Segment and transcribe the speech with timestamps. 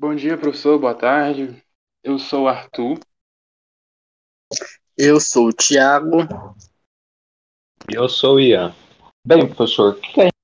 [0.00, 0.78] Bom dia, professor.
[0.78, 1.60] Boa tarde.
[2.04, 3.00] Eu sou o Arthur.
[4.96, 6.18] Eu sou o Tiago.
[7.92, 8.72] Eu sou o Ian.
[9.26, 10.34] Bem, professor, o que a gente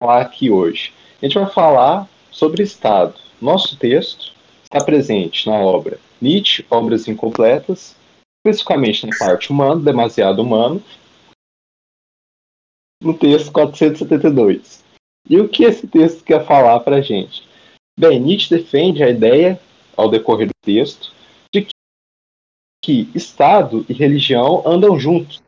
[0.00, 0.94] vai falar aqui hoje?
[1.20, 3.14] A gente vai falar sobre Estado.
[3.38, 7.94] Nosso texto está presente na obra Nietzsche, Obras Incompletas,
[8.38, 10.82] especificamente na parte humana, demasiado humano,
[13.02, 14.82] no texto 472.
[15.28, 17.51] E o que esse texto quer falar para a gente?
[17.98, 19.60] Bem, Nietzsche defende a ideia,
[19.96, 21.12] ao decorrer do texto,
[21.54, 21.66] de
[22.82, 25.42] que Estado e religião andam juntos.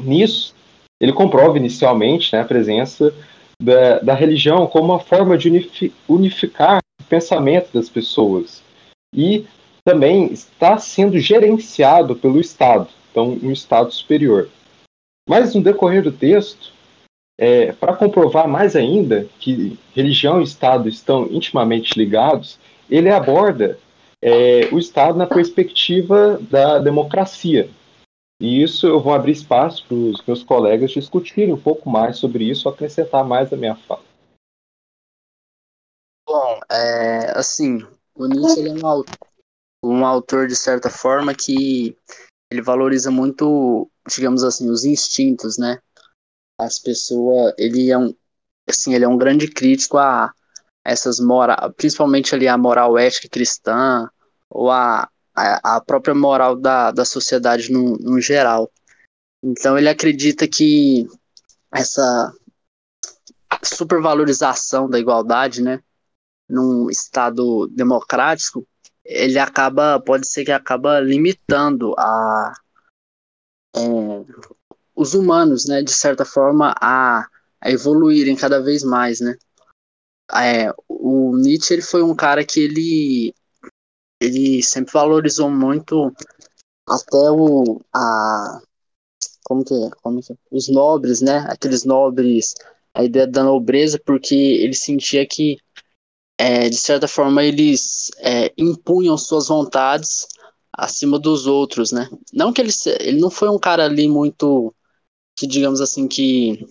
[0.00, 0.54] Nisso,
[1.00, 3.14] ele comprova inicialmente né, a presença
[3.62, 5.48] da, da religião como uma forma de
[6.08, 8.62] unificar o pensamento das pessoas.
[9.14, 9.46] E
[9.84, 14.48] também está sendo gerenciado pelo Estado, então um Estado superior.
[15.28, 16.73] Mas no decorrer do texto,
[17.38, 23.78] é, para comprovar mais ainda que religião e Estado estão intimamente ligados, ele aborda
[24.22, 27.68] é, o Estado na perspectiva da democracia.
[28.40, 32.44] E isso eu vou abrir espaço para os meus colegas discutirem um pouco mais sobre
[32.44, 34.02] isso, acrescentar mais a minha fala.
[36.26, 39.04] Bom, é, assim, o Nietzsche é um
[39.84, 41.94] um autor, de certa forma, que
[42.50, 45.78] ele valoriza muito, digamos assim, os instintos, né?
[46.58, 48.14] As pessoas, ele é um,
[48.68, 50.32] assim, ele é um grande crítico a
[50.84, 54.08] essas moral, principalmente ali a moral ética cristã
[54.50, 58.70] ou a, a, própria moral da, da sociedade no, no geral.
[59.42, 61.06] Então ele acredita que
[61.72, 62.32] essa
[63.62, 65.82] supervalorização da igualdade, né,
[66.48, 68.66] num estado democrático,
[69.04, 72.52] ele acaba, pode ser que acaba limitando a
[73.76, 73.80] é,
[74.94, 77.26] os humanos, né, de certa forma, a,
[77.60, 79.36] a evoluírem cada vez mais, né.
[80.32, 83.34] É, o Nietzsche ele foi um cara que ele,
[84.20, 86.12] ele sempre valorizou muito
[86.88, 88.60] até o a
[89.44, 90.36] como que é, como que é?
[90.50, 92.54] os nobres, né, aqueles nobres,
[92.94, 95.58] a ideia da nobreza, porque ele sentia que
[96.38, 100.26] é, de certa forma eles é, impunham suas vontades
[100.72, 102.08] acima dos outros, né?
[102.32, 104.74] Não que ele ele não foi um cara ali muito
[105.36, 106.66] que digamos assim que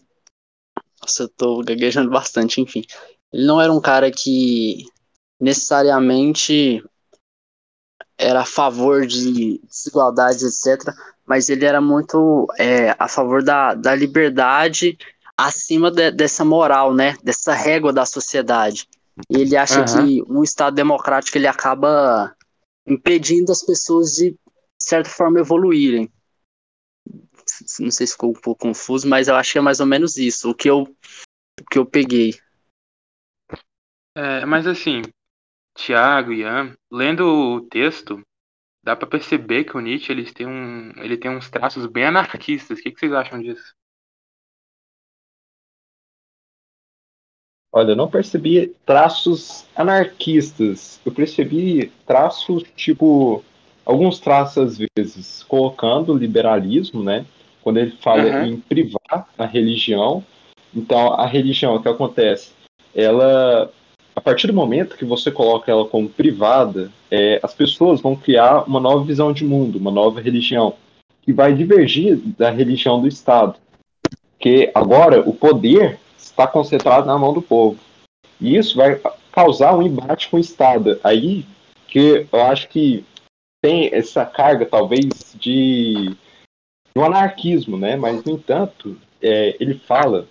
[1.04, 2.84] nossa, eu tô gaguejando bastante, enfim.
[3.32, 4.86] Ele não era um cara que
[5.40, 6.84] necessariamente
[8.18, 10.94] era a favor de desigualdades, etc.
[11.26, 14.98] Mas ele era muito é, a favor da, da liberdade
[15.38, 17.18] acima de, dessa moral, né?
[17.22, 18.88] Dessa régua da sociedade.
[19.30, 19.86] E ele acha uhum.
[19.86, 22.34] que um Estado democrático ele acaba
[22.88, 24.38] impedindo as pessoas de, de
[24.80, 26.10] certa forma, evoluírem
[27.80, 30.18] não sei se ficou um pouco confuso, mas eu acho que é mais ou menos
[30.18, 32.34] isso, o que eu, o que eu peguei.
[34.16, 35.02] É, mas assim,
[35.76, 38.22] Tiago e Ian, lendo o texto,
[38.84, 42.80] dá para perceber que o Nietzsche ele tem, um, ele tem uns traços bem anarquistas.
[42.80, 43.74] O que, que vocês acham disso?
[47.72, 51.02] Olha, eu não percebi traços anarquistas.
[51.04, 53.44] Eu percebi traços tipo
[53.84, 57.26] alguns traços às vezes colocando liberalismo, né?
[57.64, 58.46] Quando ele fala uhum.
[58.46, 60.24] em privar a religião.
[60.76, 62.52] Então, a religião, o que acontece?
[62.94, 63.72] Ela,
[64.16, 68.64] a partir do momento que você coloca ela como privada, é, as pessoas vão criar
[68.68, 70.76] uma nova visão de mundo, uma nova religião,
[71.22, 73.56] que vai divergir da religião do Estado.
[74.34, 77.78] Porque agora o poder está concentrado na mão do povo.
[78.42, 79.00] E isso vai
[79.32, 81.00] causar um embate com o Estado.
[81.04, 81.46] Aí
[81.88, 83.06] que eu acho que
[83.62, 86.16] tem essa carga, talvez, de
[86.96, 87.96] no anarquismo, né?
[87.96, 90.28] Mas, no entanto, é, ele fala,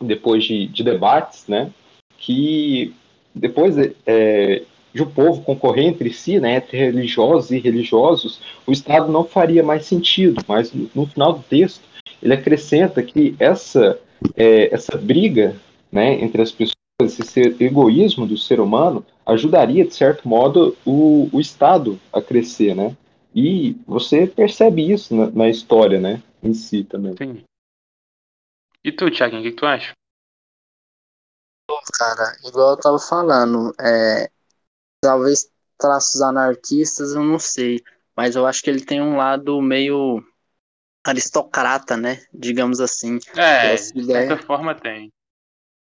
[0.00, 1.70] depois de, de, debates, né,
[2.18, 2.94] que
[3.34, 4.62] depois é,
[4.92, 9.62] de o povo concorrer entre si, né, entre religiosos e religiosos, o Estado não faria
[9.62, 10.42] mais sentido.
[10.46, 11.82] Mas, no, no final do texto,
[12.22, 13.98] ele acrescenta que essa,
[14.36, 15.56] é, essa briga
[15.90, 21.40] né, entre as pessoas, esse egoísmo do ser humano, ajudaria, de certo modo, o, o
[21.40, 22.96] Estado a crescer, né?
[23.34, 26.22] E você percebe isso na, na história, né?
[26.42, 27.16] Em si também.
[27.16, 27.44] Sim.
[28.84, 29.92] E tu, Thiago, o que, tu acha?
[31.98, 34.30] Cara, igual eu tava falando, é,
[35.00, 37.82] talvez traços anarquistas, eu não sei,
[38.16, 40.22] mas eu acho que ele tem um lado meio
[41.04, 42.22] aristocrata, né?
[42.32, 43.18] Digamos assim.
[43.36, 45.10] É, de certa forma tem.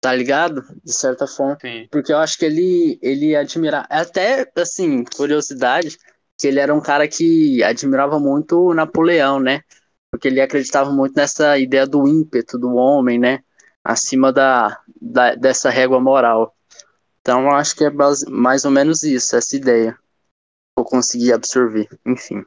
[0.00, 0.62] Tá ligado?
[0.84, 1.58] De certa forma.
[1.60, 1.88] Sim.
[1.90, 3.86] Porque eu acho que ele, ele admira.
[3.90, 5.98] Até, assim, curiosidade,
[6.38, 9.62] que ele era um cara que admirava muito Napoleão, né?
[10.10, 13.42] Porque ele acreditava muito nessa ideia do ímpeto do homem, né?
[13.82, 16.54] Acima da, da dessa régua moral.
[17.20, 17.90] Então, acho que é
[18.28, 19.98] mais ou menos isso, essa ideia.
[20.76, 22.44] Vou conseguir absorver, enfim.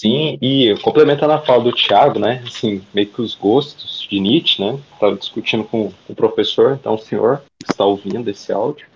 [0.00, 4.64] Sim, e complementando a fala do Thiago, né, assim, meio que os gostos de Nietzsche,
[4.64, 8.86] né, estava discutindo com, o professor, então o senhor está ouvindo esse áudio,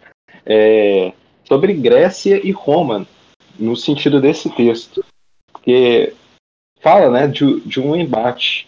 [0.47, 1.12] é,
[1.47, 3.06] sobre Grécia e Roma,
[3.59, 5.05] no sentido desse texto,
[5.53, 6.15] porque
[6.81, 8.67] fala, né, de, de um embate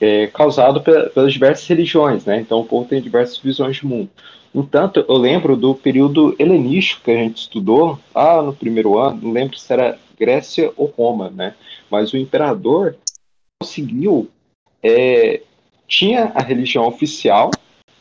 [0.00, 4.10] é, causado pelas diversas religiões, né, então o povo tem diversas visões de mundo.
[4.52, 9.30] Entanto, eu lembro do período helenístico que a gente estudou lá no primeiro ano, não
[9.30, 11.54] lembro se era Grécia ou Roma, né?
[11.90, 12.96] Mas o imperador
[13.60, 14.30] conseguiu,
[14.80, 15.42] é,
[15.88, 17.50] tinha a religião oficial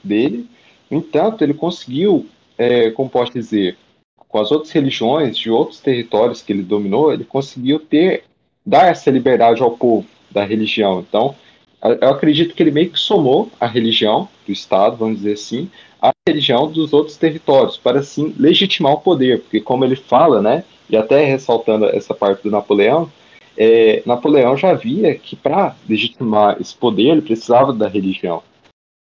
[0.04, 0.48] dele,
[0.90, 2.28] no entanto, ele conseguiu,
[2.60, 3.76] é, como posso dizer,
[4.16, 8.24] com as outras religiões de outros territórios que ele dominou, ele conseguiu ter,
[8.64, 11.00] dar essa liberdade ao povo da religião.
[11.00, 11.36] Então,
[11.82, 15.70] eu acredito que ele meio que somou a religião do Estado, vamos dizer assim,
[16.00, 20.64] à religião dos outros territórios, para assim legitimar o poder, porque como ele fala, né,
[20.92, 23.10] e até ressaltando essa parte do Napoleão,
[23.58, 28.44] é, Napoleão já via que para legitimar esse poder ele precisava da religião.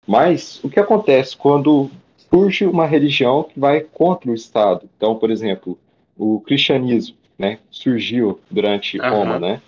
[0.06, 1.89] Mas o que acontece quando
[2.30, 4.89] surge uma religião que vai contra o Estado?
[4.95, 5.78] Então, por exemplo,
[6.18, 9.10] o cristianismo, né, surgiu durante uhum.
[9.10, 9.62] Roma, né?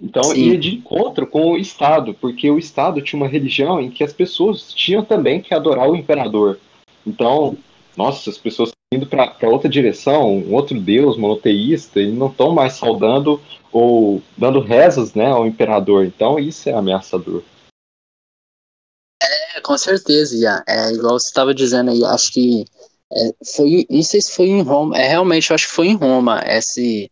[0.00, 0.50] Então Sim.
[0.50, 4.12] ia de encontro com o Estado, porque o Estado tinha uma religião em que as
[4.12, 6.58] pessoas tinham também que adorar o imperador.
[7.04, 7.56] Então,
[8.00, 12.72] nossa, as pessoas indo para outra direção, um outro deus monoteísta, e não estão mais
[12.72, 16.06] saudando ou dando rezas né, ao imperador.
[16.06, 17.42] Então isso é ameaçador.
[19.22, 20.62] É, com certeza, Ian.
[20.66, 22.64] É igual você estava dizendo aí, acho que
[23.12, 25.96] é, foi, não sei se foi em Roma, é realmente, eu acho que foi em
[25.96, 27.10] Roma, esse,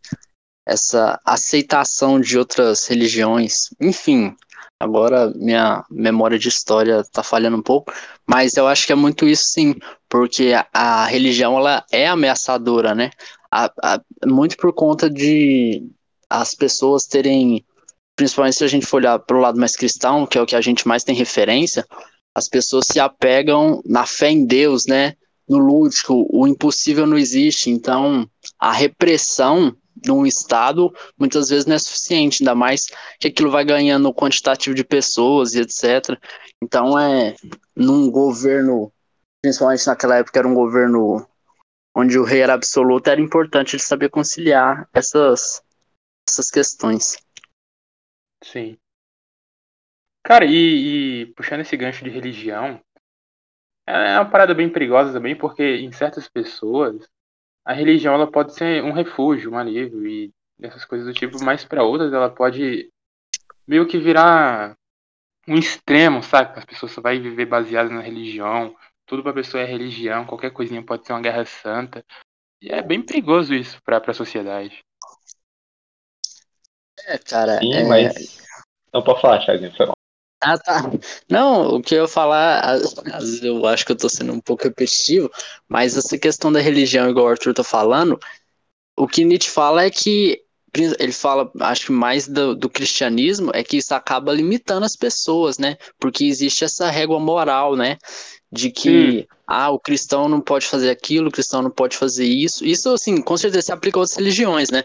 [0.67, 4.34] essa aceitação de outras religiões, enfim,
[4.81, 7.93] agora minha memória de história tá falhando um pouco,
[8.28, 9.75] mas eu acho que é muito isso sim,
[10.06, 13.10] porque a, a religião ela é ameaçadora, né?
[13.50, 15.82] A, a, muito por conta de
[16.28, 17.64] as pessoas terem,
[18.14, 20.54] principalmente se a gente for olhar para o lado mais cristão, que é o que
[20.54, 21.86] a gente mais tem referência,
[22.34, 25.14] as pessoas se apegam na fé em Deus, né?
[25.48, 28.28] No lúdico, o impossível não existe, então
[28.58, 29.74] a repressão
[30.06, 32.86] num estado muitas vezes não é suficiente, ainda mais
[33.19, 36.19] que aquilo vai ganhando quantitativo de pessoas e etc.
[36.62, 37.34] Então é
[37.75, 38.93] num governo,
[39.40, 41.26] principalmente naquela época era um governo
[41.94, 45.62] onde o rei era absoluto, era importante ele saber conciliar essas
[46.28, 47.16] essas questões.
[48.44, 48.76] Sim.
[50.22, 52.81] Cara, e, e puxando esse gancho de religião,
[53.87, 57.08] é uma parada bem perigosa também, porque em certas pessoas
[57.64, 61.64] a religião ela pode ser um refúgio, um alívio e essas coisas do tipo, mas
[61.64, 62.90] para outras ela pode
[63.66, 64.76] meio que virar
[65.48, 66.58] um extremo, sabe?
[66.58, 70.50] As pessoas só vai viver baseadas na religião, tudo para a pessoa é religião, qualquer
[70.50, 72.04] coisinha pode ser uma guerra santa.
[72.60, 74.84] E é bem perigoso isso para a sociedade.
[77.06, 77.58] É, cara.
[77.58, 77.84] Sim, é...
[77.84, 78.38] mas.
[78.92, 79.94] Não pode falar, Thiago, foi mal.
[80.40, 80.82] Ah, tá.
[81.28, 84.40] Não, o que eu ia falar, às vezes eu acho que eu tô sendo um
[84.40, 85.30] pouco repetitivo,
[85.66, 88.20] mas essa questão da religião, igual o Arthur tá falando,
[88.96, 90.44] o que Nietzsche fala é que
[90.75, 95.58] ele fala, acho que mais do, do, cristianismo, é que isso acaba limitando as pessoas,
[95.58, 95.77] né?
[95.98, 97.96] Porque existe essa régua moral, né?
[98.51, 99.37] De que, hum.
[99.46, 102.65] ah, o cristão não pode fazer aquilo, o cristão não pode fazer isso.
[102.65, 104.84] Isso, assim, com certeza se aplica a outras religiões, né?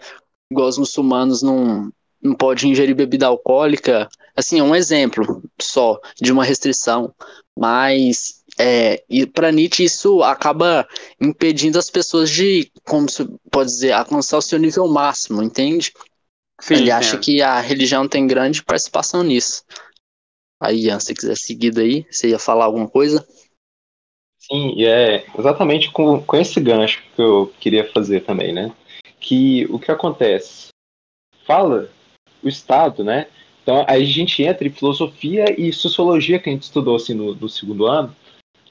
[0.52, 6.32] Igual os muçulmanos não, não pode ingerir bebida alcoólica, assim, é um exemplo só de
[6.32, 7.14] uma restrição,
[7.58, 10.88] mas é, e para Nietzsche isso acaba
[11.20, 15.92] impedindo as pessoas de, como se pode dizer, alcançar o seu nível máximo, entende?
[16.62, 19.64] Sim, Ele acha que a religião tem grande participação nisso.
[20.62, 23.28] Aí, Ian, se você quiser seguir daí, você ia falar alguma coisa?
[24.38, 28.74] Sim, e é exatamente com, com esse gancho que eu queria fazer também, né?
[29.20, 30.68] Que o que acontece?
[31.46, 31.90] Fala
[32.42, 33.28] o Estado, né?
[33.62, 37.34] Então aí a gente entra em filosofia e sociologia que a gente estudou assim no,
[37.34, 38.14] no segundo ano,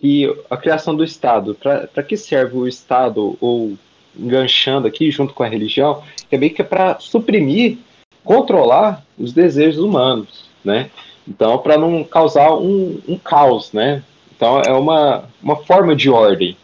[0.03, 1.55] e a criação do Estado.
[1.55, 3.77] Para que serve o Estado, ou
[4.19, 7.79] enganchando aqui junto com a religião, é meio que é para suprimir,
[8.25, 10.91] controlar os desejos humanos, né?
[11.27, 14.03] Então, para não causar um, um caos, né?
[14.35, 16.57] Então, é uma, uma forma de ordem.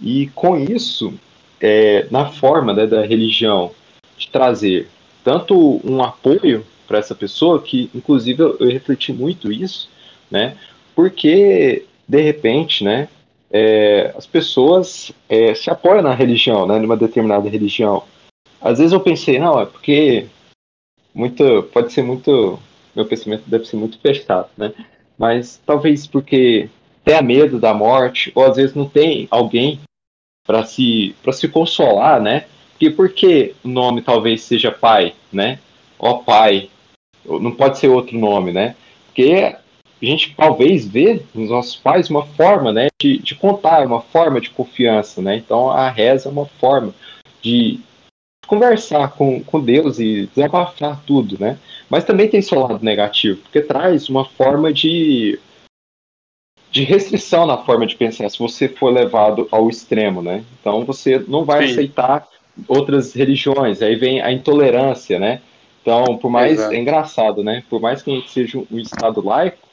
[0.00, 1.12] E com isso,
[1.60, 3.72] é, na forma né, da religião
[4.16, 4.88] de trazer
[5.22, 9.90] tanto um apoio para essa pessoa, que inclusive eu, eu, refleti muito isso,
[10.30, 10.56] né?
[10.94, 13.08] Porque, de repente, né,
[13.50, 18.02] é, as pessoas é, se apoiam na religião, né, numa determinada religião.
[18.60, 20.26] Às vezes eu pensei, não, é porque
[21.14, 22.58] muito, pode ser muito
[22.98, 24.72] meu pensamento deve ser muito fechado, né?
[25.16, 26.68] Mas talvez porque
[27.04, 29.80] tenha medo da morte, ou às vezes não tem alguém
[30.44, 32.46] para se, se consolar, né?
[32.72, 35.58] Porque por que o nome talvez seja pai, né?
[35.98, 36.70] Ó pai,
[37.24, 38.74] não pode ser outro nome, né?
[39.06, 39.54] Porque
[40.06, 44.40] a gente talvez vê nos nossos pais uma forma né, de, de contar, uma forma
[44.40, 45.20] de confiança.
[45.20, 45.36] Né?
[45.36, 46.94] Então a reza é uma forma
[47.42, 47.80] de
[48.46, 51.36] conversar com, com Deus e desabafar tudo.
[51.40, 51.58] Né?
[51.90, 55.38] Mas também tem seu lado negativo, porque traz uma forma de,
[56.70, 60.22] de restrição na forma de pensar, se você for levado ao extremo.
[60.22, 60.44] Né?
[60.60, 61.72] Então você não vai Sim.
[61.72, 62.28] aceitar
[62.66, 65.40] outras religiões, aí vem a intolerância, né?
[65.80, 66.74] Então, por mais Exato.
[66.74, 67.62] é engraçado, né?
[67.70, 69.67] Por mais que a gente seja um estado laico,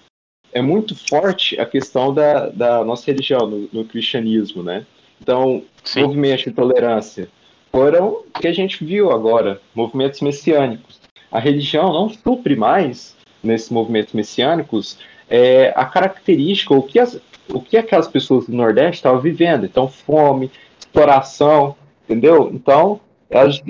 [0.55, 4.85] é muito forte a questão da, da nossa religião, no, no cristianismo, né?
[5.21, 6.03] Então, Sim.
[6.03, 7.27] movimento de intolerância
[7.73, 11.01] foram que a gente viu agora, movimentos messiânicos.
[11.29, 14.97] A religião não supre mais, nesses movimentos messiânicos,
[15.29, 17.19] é, a característica, o que, as,
[17.49, 19.65] o que aquelas pessoas do Nordeste estavam vivendo.
[19.65, 22.49] Então, fome, exploração, entendeu?
[22.53, 23.61] Então, elas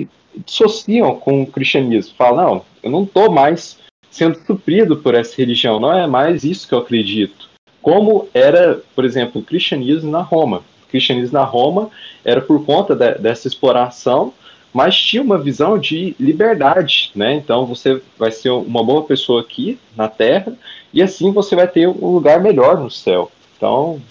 [0.46, 2.14] dissociam com o cristianismo.
[2.16, 3.76] Falam, não, eu não estou mais
[4.16, 5.78] sendo suprido por essa religião.
[5.78, 7.48] Não é mais isso que eu acredito.
[7.82, 10.64] Como era, por exemplo, o cristianismo na Roma.
[10.84, 11.90] O cristianismo na Roma
[12.24, 14.32] era por conta de, dessa exploração,
[14.72, 17.34] mas tinha uma visão de liberdade, né?
[17.34, 20.56] Então você vai ser uma boa pessoa aqui na Terra
[20.92, 23.30] e assim você vai ter um lugar melhor no céu.
[23.56, 24.02] Então,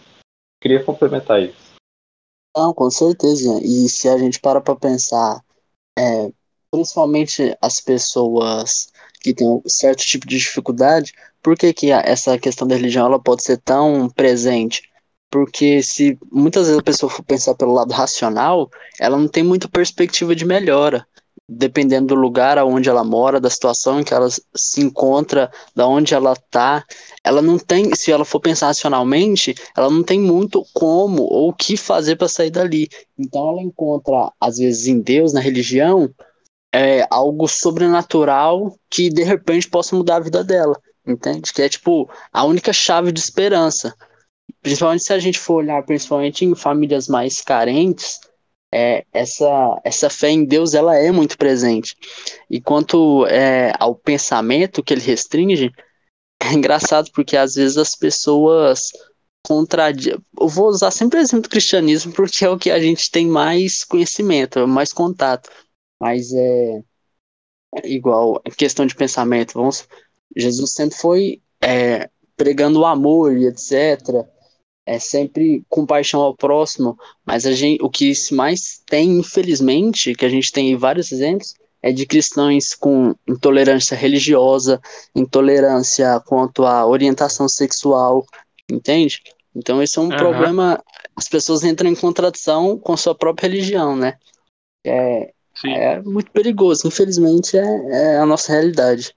[0.62, 1.76] queria complementar isso.
[2.56, 3.60] Não, com certeza.
[3.62, 5.42] E se a gente para para pensar,
[6.00, 6.32] é,
[6.72, 8.88] principalmente as pessoas
[9.26, 13.20] que tem um certo tipo de dificuldade, por que, que essa questão da religião ela
[13.20, 14.84] pode ser tão presente?
[15.32, 19.68] Porque se muitas vezes a pessoa for pensar pelo lado racional, ela não tem muita
[19.68, 21.08] perspectiva de melhora,
[21.50, 26.14] dependendo do lugar aonde ela mora, da situação em que ela se encontra, da onde
[26.14, 26.86] ela está.
[27.24, 31.54] Ela não tem, se ela for pensar racionalmente, ela não tem muito como ou o
[31.54, 32.88] que fazer para sair dali.
[33.18, 36.14] Então ela encontra, às vezes, em Deus, na religião,
[36.76, 40.78] é, algo sobrenatural que de repente possa mudar a vida dela,
[41.08, 41.54] entende?
[41.54, 43.96] Que é tipo a única chave de esperança.
[44.62, 48.20] Principalmente se a gente for olhar, principalmente em famílias mais carentes,
[48.74, 51.96] é, essa, essa fé em Deus ela é muito presente.
[52.50, 55.72] E quanto é, ao pensamento que ele restringe,
[56.42, 58.92] é engraçado porque às vezes as pessoas
[59.48, 60.20] contradizem.
[60.38, 63.28] Eu vou usar sempre o exemplo do cristianismo porque é o que a gente tem
[63.28, 65.50] mais conhecimento, mais contato.
[66.06, 66.84] Mas é
[67.84, 69.56] igual questão de pensamento.
[69.56, 69.88] Vamos,
[70.38, 72.08] Jesus sempre foi é,
[72.38, 74.24] pregando o amor e etc.
[74.86, 76.96] É sempre compaixão ao próximo,
[77.26, 81.92] mas a gente, o que mais tem, infelizmente, que a gente tem vários exemplos, é
[81.92, 84.80] de cristãos com intolerância religiosa,
[85.16, 88.28] intolerância quanto à orientação sexual,
[88.72, 89.24] entende?
[89.56, 90.18] Então esse é um uhum.
[90.18, 90.84] problema,
[91.16, 94.20] as pessoas entram em contradição com sua própria religião, né?
[94.86, 95.74] É, Sim.
[95.74, 99.14] É muito perigoso, infelizmente é, é, a nossa realidade.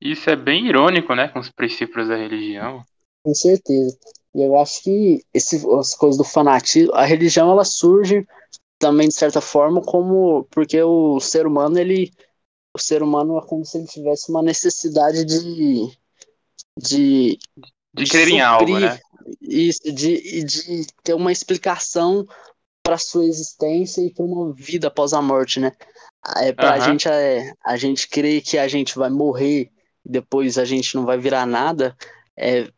[0.00, 2.82] Isso é bem irônico, né, com os princípios da religião.
[3.22, 3.96] Com certeza.
[4.34, 8.26] E eu acho que esse, as coisas do fanatismo, a religião ela surge
[8.78, 12.10] também de certa forma como porque o ser humano ele
[12.76, 15.88] o ser humano é como se ele tivesse uma necessidade de
[16.76, 17.38] de
[17.94, 18.98] de crer em algo, né?
[19.40, 22.26] Isso, de, de ter uma explicação
[22.84, 25.72] para sua existência e para uma vida após a morte, né?
[26.36, 26.74] É, pra uhum.
[26.74, 29.70] a gente é, a gente crer que a gente vai morrer
[30.04, 31.96] e depois a gente não vai virar nada,
[32.36, 32.68] é,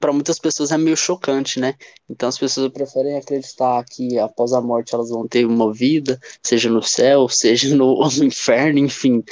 [0.00, 1.74] para muitas pessoas é meio chocante, né?
[2.08, 6.70] Então as pessoas preferem acreditar que após a morte elas vão ter uma vida, seja
[6.70, 9.22] no céu, seja no, no inferno, enfim.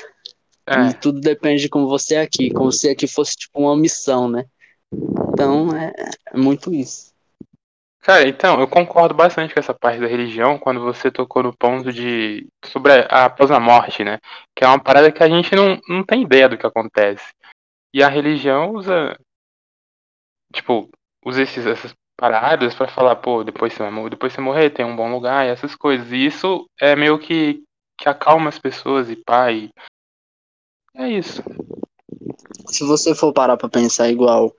[0.66, 0.90] É.
[0.90, 4.28] E tudo depende de como você é aqui, como se aqui fosse tipo uma missão,
[4.28, 4.44] né?
[5.32, 5.92] Então é,
[6.32, 7.11] é muito isso.
[8.02, 11.92] Cara, então, eu concordo bastante com essa parte da religião quando você tocou no ponto
[11.92, 12.48] de.
[12.64, 14.18] sobre a após a morte, né?
[14.56, 17.32] Que é uma parada que a gente não, não tem ideia do que acontece.
[17.94, 19.16] E a religião usa.
[20.52, 20.90] Tipo,
[21.24, 24.96] usa esses, essas paradas para falar, pô, depois você, vai, depois você morrer, tem um
[24.96, 26.10] bom lugar e essas coisas.
[26.10, 27.62] E isso é meio que,
[27.96, 29.70] que acalma as pessoas e pai.
[30.96, 31.40] É isso.
[32.66, 34.52] Se você for parar pra pensar igual.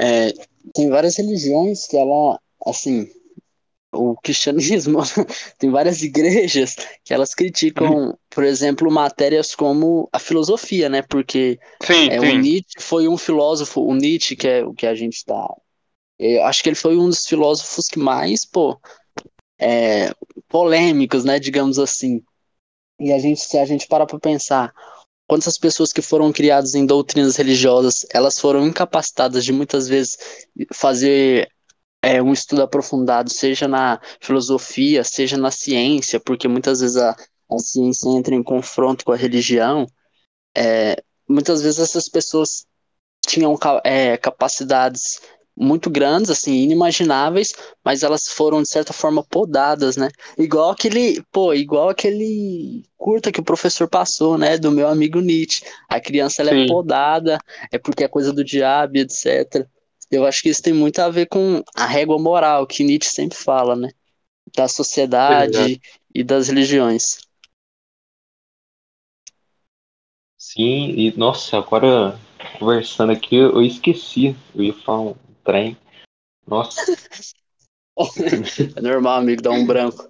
[0.00, 0.32] É,
[0.72, 3.08] tem várias religiões que ela assim,
[3.94, 5.00] o cristianismo
[5.58, 8.14] tem várias igrejas que elas criticam, uhum.
[8.28, 11.02] por exemplo, matérias como a filosofia, né?
[11.02, 12.26] Porque sim, é, sim.
[12.26, 15.46] o Nietzsche foi um filósofo, o Nietzsche, que é o que a gente está.
[16.18, 18.78] Eu acho que ele foi um dos filósofos que mais, pô,
[19.58, 20.12] é,
[20.48, 21.38] polêmicos, né?
[21.38, 22.22] Digamos assim.
[23.00, 24.72] E a gente, se a gente parar para pensar,
[25.26, 30.16] quantas pessoas que foram criadas em doutrinas religiosas, elas foram incapacitadas de muitas vezes
[30.72, 31.48] fazer
[32.04, 37.16] é, um estudo aprofundado, seja na filosofia, seja na ciência, porque muitas vezes a,
[37.50, 39.86] a ciência entra em confronto com a religião.
[40.54, 42.66] É, muitas vezes essas pessoas
[43.26, 45.18] tinham é, capacidades
[45.56, 50.10] muito grandes, assim, inimagináveis, mas elas foram, de certa forma, podadas, né?
[50.36, 55.64] Igual aquele, pô, igual aquele curta que o professor passou, né, do meu amigo Nietzsche.
[55.88, 56.64] A criança, ela é Sim.
[56.64, 57.38] é podada,
[57.72, 59.66] é porque é coisa do diabo, etc.
[60.14, 63.36] Eu acho que isso tem muito a ver com a régua moral, que Nietzsche sempre
[63.36, 63.90] fala, né?
[64.56, 65.80] Da sociedade
[66.14, 67.18] e das religiões.
[70.38, 72.18] Sim, e nossa, agora
[72.58, 74.36] conversando aqui, eu esqueci.
[74.54, 75.76] Eu ia falar um trem.
[76.46, 76.80] Nossa.
[78.76, 80.06] é normal, amigo, dar um branco.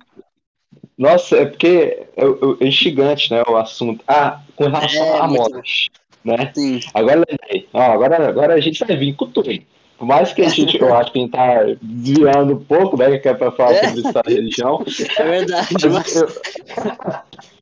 [0.96, 4.04] Nossa, é porque é, é gigante, né, o assunto.
[4.06, 5.90] Ah, com relação é, à morte,
[6.24, 6.52] né?
[6.54, 6.80] Sim.
[6.92, 7.24] Agora,
[7.72, 9.50] ó, agora, agora a gente vai vir com tudo.
[9.98, 13.18] Por mais que a gente, eu acho que a gente tá desviando um pouco, né,
[13.18, 13.88] que é pra falar é.
[13.88, 14.84] sobre essa religião.
[15.16, 16.16] É verdade, mas...
[16.16, 16.28] Eu...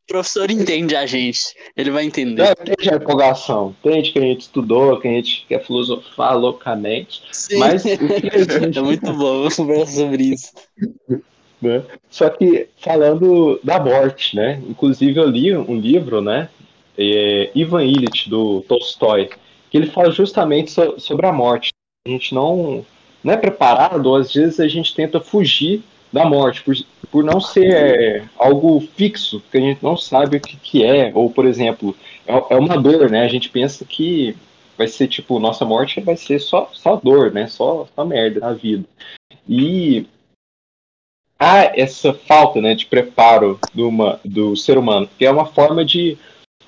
[0.03, 2.43] O professor entende a gente, ele vai entender.
[2.43, 7.23] Não, entende a empolgação, entende que a gente estudou, que a gente quer filosofar loucamente.
[7.31, 7.57] Sim.
[7.59, 10.53] Mas é muito bom conversar sobre isso.
[11.63, 11.85] Né?
[12.11, 14.61] Só que falando da morte, né?
[14.69, 16.49] Inclusive eu li um livro, né?
[16.99, 19.31] É, Ivan Illich, do Tolstói,
[19.71, 21.73] que ele fala justamente so, sobre a morte.
[22.05, 22.85] A gente não,
[23.23, 26.75] não é preparado, às vezes a gente tenta fugir da morte, por,
[27.13, 31.31] por não ser algo fixo, que a gente não sabe o que, que é, ou,
[31.31, 33.23] por exemplo, é, é, uma dor, né?
[33.23, 34.37] A gente pensa que
[34.77, 37.47] vai ser tipo, nossa morte vai ser só, só dor, né?
[37.47, 38.85] Só, só merda na vida.
[39.49, 40.05] E
[41.39, 45.85] há essa falta né, de preparo do, uma, do ser humano, que é uma forma
[45.85, 46.19] de,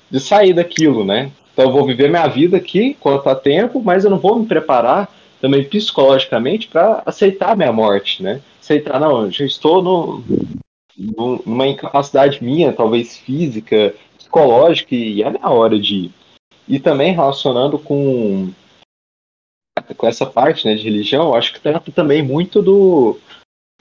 [0.09, 1.29] de sair daquilo, né?
[1.51, 4.45] Então eu vou viver minha vida aqui enquanto há tempo, mas eu não vou me
[4.45, 5.09] preparar
[5.41, 8.41] também psicologicamente para aceitar minha morte, né?
[8.65, 10.23] aceitar, não, já estou no,
[10.97, 16.11] no, numa incapacidade minha, talvez física, psicológica, e é a hora de ir.
[16.67, 18.51] E também relacionando com,
[19.95, 23.19] com essa parte né, de religião, acho que trata também muito do,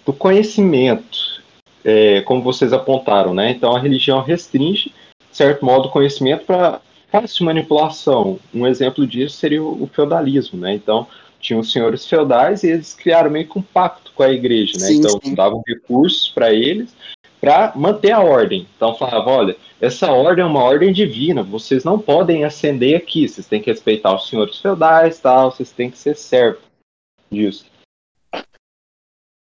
[0.05, 1.43] do conhecimento,
[1.83, 3.51] é, como vocês apontaram, né?
[3.51, 4.93] Então a religião restringe,
[5.31, 8.39] de certo modo, o conhecimento para fácil manipulação.
[8.53, 10.75] Um exemplo disso seria o, o feudalismo, né?
[10.75, 11.07] Então
[11.45, 14.87] tinham os senhores feudais e eles criaram meio que um pacto com a igreja, né?
[14.87, 15.35] Sim, então sim.
[15.35, 16.97] davam recursos para eles
[17.39, 18.67] para manter a ordem.
[18.75, 23.47] Então falava, olha, essa ordem é uma ordem divina, vocês não podem ascender aqui, vocês
[23.47, 26.63] têm que respeitar os senhores feudais, tal, vocês têm que ser servos
[27.31, 27.67] disso.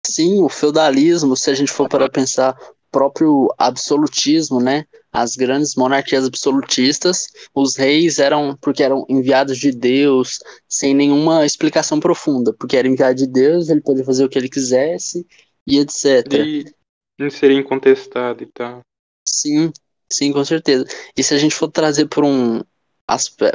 [0.07, 2.55] Sim, o feudalismo, se a gente for para pensar,
[2.91, 4.85] próprio absolutismo, né?
[5.13, 11.99] As grandes monarquias absolutistas, os reis eram porque eram enviados de Deus, sem nenhuma explicação
[11.99, 15.27] profunda, porque era enviado de Deus, ele podia fazer o que ele quisesse
[15.67, 16.33] e etc.
[16.33, 16.65] E
[17.19, 18.81] não seria incontestado e tal.
[19.27, 19.73] Sim,
[20.11, 20.87] sim, com certeza.
[21.17, 22.61] E se a gente for trazer por um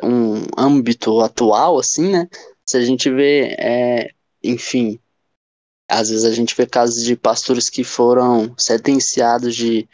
[0.03, 2.27] um âmbito atual, assim, né?
[2.65, 4.09] Se a gente vê, é,
[4.43, 4.99] enfim,
[5.93, 9.87] às vezes a gente vê casos de pastores que foram sentenciados de,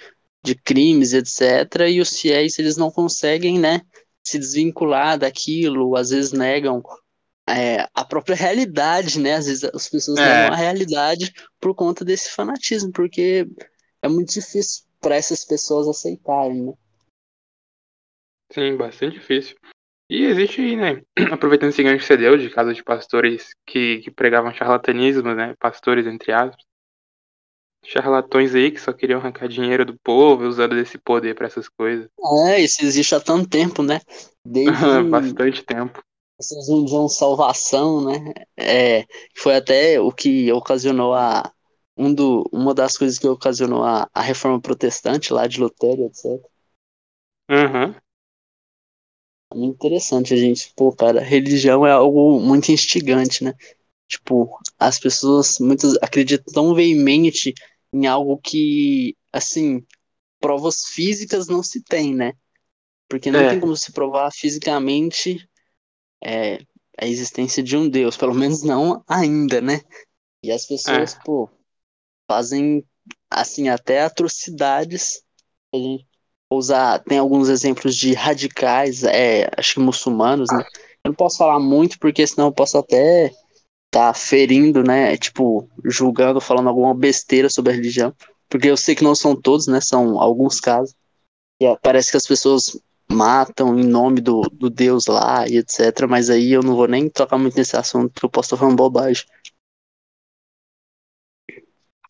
[0.44, 1.88] de crimes, etc.
[1.90, 3.82] E os fiéis, eles não conseguem, né,
[4.24, 6.82] se desvincular daquilo, às vezes negam
[7.48, 9.36] é, a própria realidade, né?
[9.36, 10.22] Às vezes as pessoas é.
[10.22, 13.48] negam a realidade por conta desse fanatismo, porque
[14.02, 16.74] é muito difícil para essas pessoas aceitarem, né?
[18.52, 19.56] Sim, bastante difícil.
[20.10, 21.04] E existe aí, né?
[21.32, 25.56] Aproveitando esse gancho que você deu de casos de pastores que, que pregavam charlatanismo, né?
[25.60, 26.66] Pastores, entre aspas.
[27.86, 32.10] Charlatões aí que só queriam arrancar dinheiro do povo, usando esse poder para essas coisas.
[32.48, 34.02] É, isso existe há tanto tempo, né?
[34.44, 34.74] Desde...
[35.10, 36.04] Bastante tempo.
[36.40, 38.34] Vocês vendiam salvação, né?
[38.58, 41.52] É, foi até o que ocasionou a.
[41.96, 46.42] Um do, uma das coisas que ocasionou a, a reforma protestante lá de Lutero, etc.
[47.50, 47.94] Uhum.
[49.52, 53.54] É muito interessante a gente, pô, cara, religião é algo muito instigante, né?
[54.08, 57.54] Tipo, as pessoas muitas acreditam tão veemente
[57.94, 59.86] em algo que, assim,
[60.40, 62.34] provas físicas não se tem, né?
[63.08, 63.50] Porque não é.
[63.50, 65.48] tem como se provar fisicamente
[66.24, 66.60] é,
[66.98, 69.82] a existência de um Deus, pelo menos não ainda, né?
[70.44, 71.20] E as pessoas, é.
[71.24, 71.50] pô,
[72.30, 72.86] fazem,
[73.30, 75.24] assim, até atrocidades.
[75.74, 76.09] A gente
[76.52, 80.64] usar, tem alguns exemplos de radicais, é, acho que muçulmanos, né?
[81.04, 83.38] Eu não posso falar muito porque senão eu posso até estar
[83.92, 85.16] tá ferindo, né?
[85.18, 88.14] Tipo, julgando, falando alguma besteira sobre a religião.
[88.50, 89.80] Porque eu sei que não são todos, né?
[89.80, 90.96] São alguns casos.
[91.62, 92.80] E parece que as pessoas
[93.12, 96.08] matam em nome do, do Deus lá e etc.
[96.08, 98.76] Mas aí eu não vou nem tocar muito nesse assunto, porque eu posso estar falando
[98.76, 99.26] bobagem.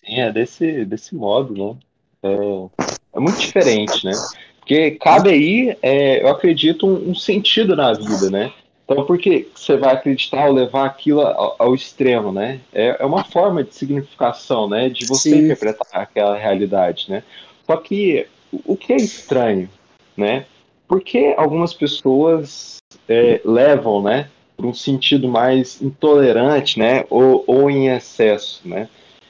[0.06, 1.80] Sim, é desse, desse modo, né?
[2.24, 4.12] É, é muito diferente, né?
[4.60, 8.54] Porque cabe aí, é, eu acredito, um, um, sentido na vida, né?
[8.86, 12.60] Então, por que você vai acreditar ou levar aquilo ao, ao extremo, né?
[12.74, 14.90] É, é, uma forma de significação, né?
[14.90, 15.46] De você Sim.
[15.46, 17.24] interpretar aquela realidade, né?
[17.66, 18.28] Só que
[18.66, 19.70] o que é estranho,
[20.16, 20.46] né?
[20.88, 24.30] Porque algumas pessoas é, levam, né?
[24.58, 27.06] Para um sentido mais intolerante, né?
[27.10, 28.88] Ou, ou em excesso, né?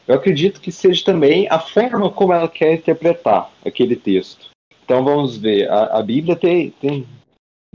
[0.10, 4.50] Eu acredito que seja também a forma como ela quer interpretar aquele texto.
[4.84, 7.06] Então vamos ver, a, a Bíblia tem, tem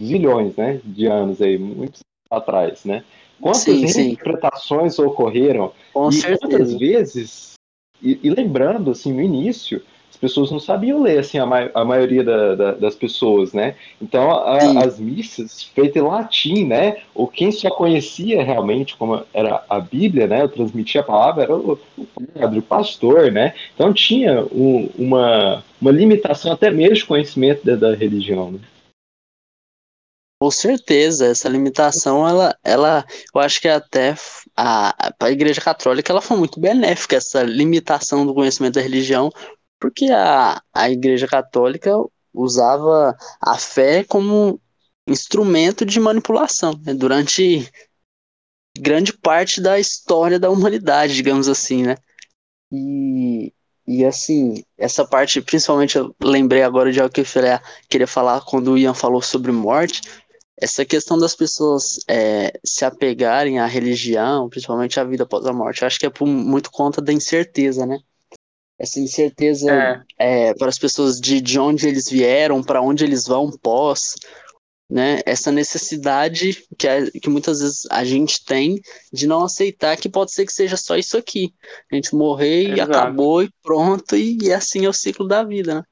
[0.02, 3.04] zilhões né, de anos aí, muitos atrás, né?
[3.40, 5.02] Quantas sim, interpretações sim.
[5.02, 6.40] ocorreram Com e certeza.
[6.40, 7.54] quantas vezes,
[8.02, 9.80] e, e, lembrando assim, no início,
[10.14, 13.74] as pessoas não sabiam ler, assim, a, ma a maioria da, da, das pessoas, né?
[14.00, 16.98] Então, a, as missas feitas em latim, né?
[17.12, 20.42] Ou quem só conhecia realmente como era a Bíblia, né?
[20.42, 23.54] Eu transmitia a palavra, era o, o padre, o pastor, né?
[23.74, 28.60] Então, tinha um, uma, uma limitação até mesmo de conhecimento da, da religião, né?
[30.40, 34.14] Com certeza, essa limitação, ela, ela, eu acho que até
[34.56, 39.30] a, a Igreja Católica, ela foi muito benéfica, essa limitação do conhecimento da religião,
[39.84, 41.90] porque a, a Igreja Católica
[42.32, 44.58] usava a fé como
[45.06, 46.94] instrumento de manipulação né?
[46.94, 47.70] durante
[48.78, 51.96] grande parte da história da humanidade, digamos assim, né?
[52.72, 53.52] E,
[53.86, 57.26] e assim, essa parte, principalmente eu lembrei agora de algo que eu
[57.86, 60.00] queria falar quando o Ian falou sobre morte,
[60.58, 65.82] essa questão das pessoas é, se apegarem à religião, principalmente à vida após a morte,
[65.82, 67.98] eu acho que é por muito conta da incerteza, né?
[68.78, 70.48] Essa incerteza é.
[70.48, 74.14] É, para as pessoas de, de onde eles vieram, para onde eles vão pós,
[74.90, 75.20] né?
[75.24, 78.80] Essa necessidade que, é, que muitas vezes a gente tem
[79.12, 81.54] de não aceitar que pode ser que seja só isso aqui.
[81.90, 82.78] A gente morrer Exato.
[82.78, 85.82] e acabou e pronto, e, e, assim é o ciclo da vida, né?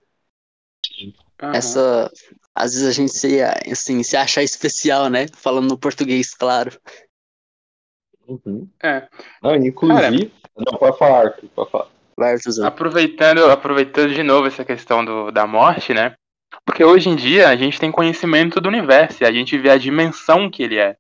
[1.43, 1.53] Uhum.
[1.53, 2.11] Essa.
[2.55, 5.27] Às vezes a gente se, assim, se achar especial, né?
[5.35, 6.79] Falando no português, claro.
[8.29, 8.69] Uhum.
[8.83, 9.09] É.
[9.43, 10.01] Não, inclusive.
[10.01, 11.92] Cara, não, pode falar, pode falar.
[12.67, 16.15] Aproveitando, aproveitando de novo essa questão do, da morte, né?
[16.65, 20.51] Porque hoje em dia a gente tem conhecimento do universo, a gente vê a dimensão
[20.51, 20.97] que ele é.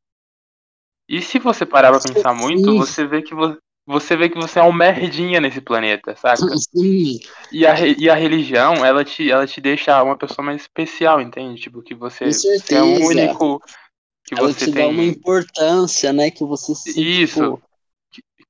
[1.09, 4.59] E se você parar pra pensar muito, você vê que você, você vê que você
[4.59, 6.46] é um merdinha nesse planeta, saca?
[6.57, 7.20] Sim.
[7.53, 11.61] E a, e a religião, ela te, ela te deixa uma pessoa mais especial, entende?
[11.61, 13.61] Tipo, que você, você é o único.
[14.25, 14.85] Que ela você te tem...
[14.85, 16.31] dá uma importância, né?
[16.31, 17.57] Que você se, Isso.
[17.57, 17.71] Tipo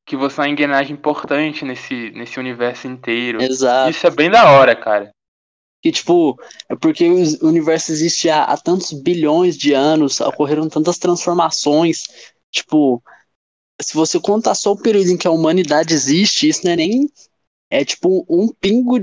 [0.05, 3.43] que você é uma engrenagem importante nesse, nesse universo inteiro.
[3.43, 3.91] Exato.
[3.91, 5.13] Isso é bem da hora, cara.
[5.81, 6.39] Que, tipo,
[6.69, 12.05] é porque o universo existe há, há tantos bilhões de anos, ocorreram tantas transformações.
[12.51, 13.03] Tipo,
[13.81, 17.11] se você contar só o período em que a humanidade existe, isso não é nem.
[17.73, 18.99] É tipo um pingo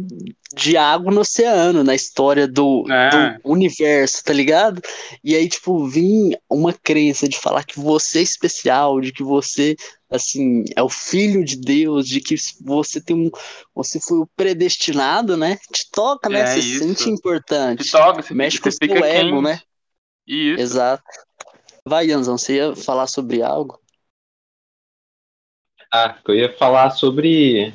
[0.55, 3.09] de água no oceano, na história do, é.
[3.09, 4.79] do, universo, tá ligado?
[5.23, 9.75] E aí, tipo, vir uma crença de falar que você é especial, de que você
[10.07, 13.31] assim, é o filho de Deus, de que você tem um,
[13.73, 15.57] você foi o predestinado, né?
[15.73, 16.41] Te toca, né?
[16.41, 17.85] É você se sente importante.
[17.85, 19.41] Te toca, você mexe com o seu ego, quente.
[19.41, 19.61] né?
[20.27, 20.61] Isso.
[20.61, 21.03] Exato.
[21.83, 23.79] Vai, Anzão, você ia falar sobre algo?
[25.91, 27.73] Ah, eu ia falar sobre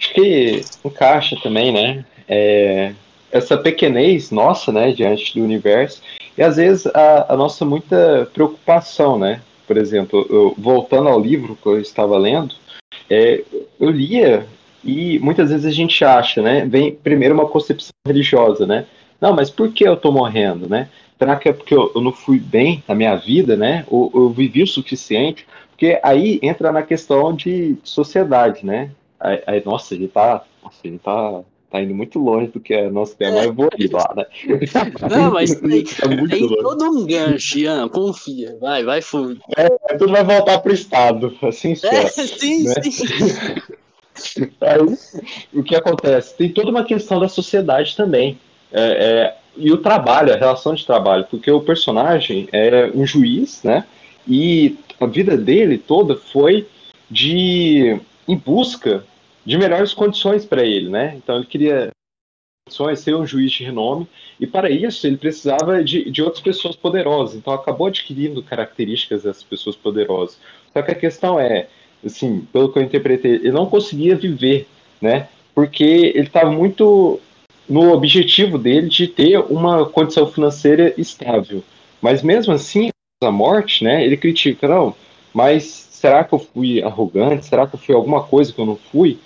[0.00, 2.04] acho que encaixa também, né?
[2.28, 2.92] É,
[3.30, 6.02] essa pequenez nossa, né, diante do universo,
[6.36, 9.40] e às vezes a, a nossa muita preocupação, né?
[9.70, 12.56] por exemplo, eu, voltando ao livro que eu estava lendo,
[13.08, 13.44] é,
[13.78, 14.44] eu lia
[14.82, 16.66] e muitas vezes a gente acha, né?
[16.66, 18.84] Vem primeiro uma concepção religiosa, né?
[19.20, 20.88] Não, mas por que eu tô morrendo, né?
[21.16, 23.84] Será que é porque eu, eu não fui bem na minha vida, né?
[23.86, 25.46] Ou eu vivi o suficiente?
[25.70, 28.90] Porque aí entra na questão de sociedade, né?
[29.20, 32.90] Aí, aí nossa, ele tá, nossa, ele tá tá indo muito longe do que é
[32.90, 33.46] nosso tema, é.
[33.46, 34.26] eu vou ir lá, né?
[35.08, 39.40] Não, mas tem, tá tem todo um gancho, Ian, confia, vai, vai fundo.
[39.56, 42.74] É, tudo vai voltar pro estado, assim É, sim, né?
[42.82, 44.50] sim.
[44.60, 44.80] Aí,
[45.54, 46.36] o que acontece?
[46.36, 48.38] Tem toda uma questão da sociedade também.
[48.72, 53.62] É, é, e o trabalho, a relação de trabalho, porque o personagem é um juiz,
[53.62, 53.84] né?
[54.28, 56.66] E a vida dele toda foi
[57.10, 59.04] de em busca
[59.44, 61.14] de melhores condições para ele, né?
[61.16, 61.90] Então ele queria
[62.66, 64.06] condições, ser um juiz de renome,
[64.38, 67.36] e para isso ele precisava de, de outras pessoas poderosas.
[67.36, 70.38] Então acabou adquirindo características dessas pessoas poderosas.
[70.72, 71.66] Só que a questão é,
[72.04, 74.68] assim, pelo que eu interpretei, ele não conseguia viver,
[75.00, 75.28] né?
[75.54, 77.20] Porque ele estava muito
[77.68, 81.62] no objetivo dele de ter uma condição financeira estável.
[82.00, 82.90] Mas mesmo assim,
[83.22, 84.94] a morte, né, ele critica, não,
[85.32, 87.46] mas será que eu fui arrogante?
[87.46, 89.18] Será que eu fui alguma coisa que eu não fui?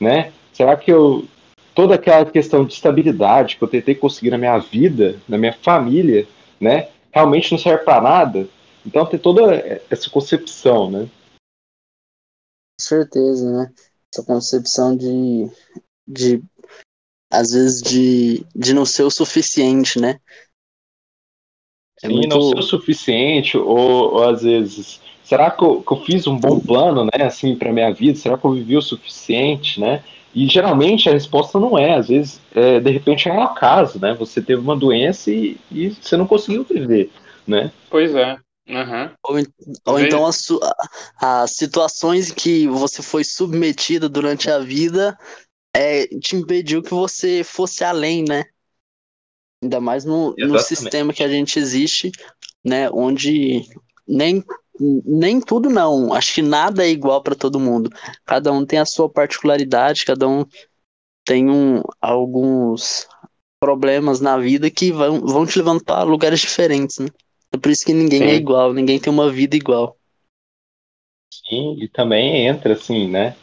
[0.00, 0.32] Né?
[0.52, 1.28] Será que eu
[1.74, 6.26] toda aquela questão de estabilidade que eu tentei conseguir na minha vida, na minha família,
[6.60, 8.48] né, realmente não serve para nada?
[8.84, 9.54] Então tem toda
[9.90, 11.08] essa concepção, né?
[12.78, 13.72] Com certeza, né?
[14.12, 15.50] Essa concepção de,
[16.08, 16.42] de
[17.30, 20.18] às vezes de, de não ser o suficiente, né?
[22.02, 22.28] É Sim, muito...
[22.28, 26.36] não ser o suficiente, ou, ou às vezes, será que eu, que eu, fiz um
[26.36, 28.18] bom plano, né, assim, para minha vida?
[28.18, 30.02] Será que eu vivi o suficiente, né?
[30.34, 34.12] E geralmente a resposta não é, às vezes, é, de repente é um acaso, né?
[34.14, 37.12] Você teve uma doença e, e você não conseguiu viver,
[37.46, 37.70] né?
[37.88, 38.36] Pois é.
[38.68, 39.10] Uhum.
[39.24, 39.36] Ou,
[39.86, 40.48] ou então as,
[41.20, 45.16] as situações que você foi submetida durante a vida
[45.74, 48.46] é, te impediu que você fosse além, né?
[49.62, 52.10] Ainda mais no, no sistema que a gente existe,
[52.64, 52.90] né?
[52.90, 53.64] Onde
[54.08, 54.42] nem,
[54.80, 56.12] nem tudo não.
[56.12, 57.90] Acho que nada é igual para todo mundo.
[58.24, 60.44] Cada um tem a sua particularidade, cada um
[61.24, 63.06] tem um, alguns
[63.60, 67.08] problemas na vida que vão, vão te levando para lugares diferentes, né?
[67.52, 68.32] É por isso que ninguém é Sim.
[68.32, 69.96] é igual, ninguém tem uma vida igual.
[71.32, 73.36] Sim, e também entra, assim, né?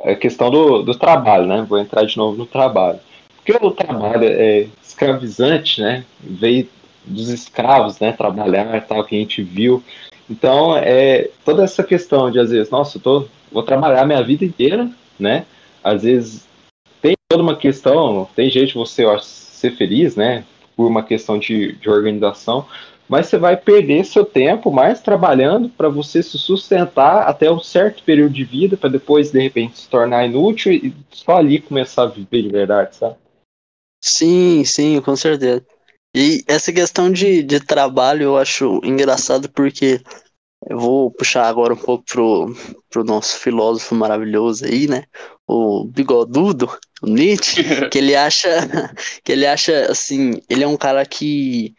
[0.00, 1.62] A questão do, do trabalho, né?
[1.62, 3.00] Vou entrar de novo no trabalho.
[3.36, 6.04] Porque o trabalho é escravizante, né?
[6.20, 6.68] Veio
[7.04, 8.12] dos escravos, né?
[8.12, 9.82] Trabalhar tal, que a gente viu.
[10.28, 14.44] Então, é toda essa questão de, às vezes, nossa, eu tô, vou trabalhar minha vida
[14.44, 15.44] inteira, né?
[15.82, 16.46] Às vezes,
[17.00, 20.44] tem toda uma questão, tem jeito de você ó, ser feliz, né?
[20.76, 22.66] Por uma questão de, de organização,
[23.08, 28.02] mas você vai perder seu tempo mais trabalhando para você se sustentar até um certo
[28.02, 32.06] período de vida, para depois, de repente, se tornar inútil e só ali começar a
[32.06, 33.16] viver de verdade, sabe?
[34.00, 35.64] Sim, sim, com certeza.
[36.14, 40.00] E essa questão de, de trabalho eu acho engraçado porque
[40.68, 42.56] eu vou puxar agora um pouco pro,
[42.88, 45.04] pro nosso filósofo maravilhoso aí, né?
[45.46, 46.70] O bigodudo,
[47.02, 48.48] o Nietzsche, que ele acha
[49.22, 51.74] que ele acha assim, ele é um cara que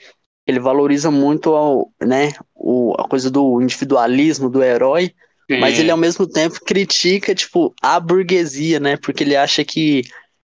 [0.45, 5.12] ele valoriza muito ao, né, o, a coisa do individualismo, do herói,
[5.50, 5.60] Sim.
[5.60, 8.95] mas ele ao mesmo tempo critica, tipo, a burguesia, né?
[8.98, 10.04] Porque ele acha que,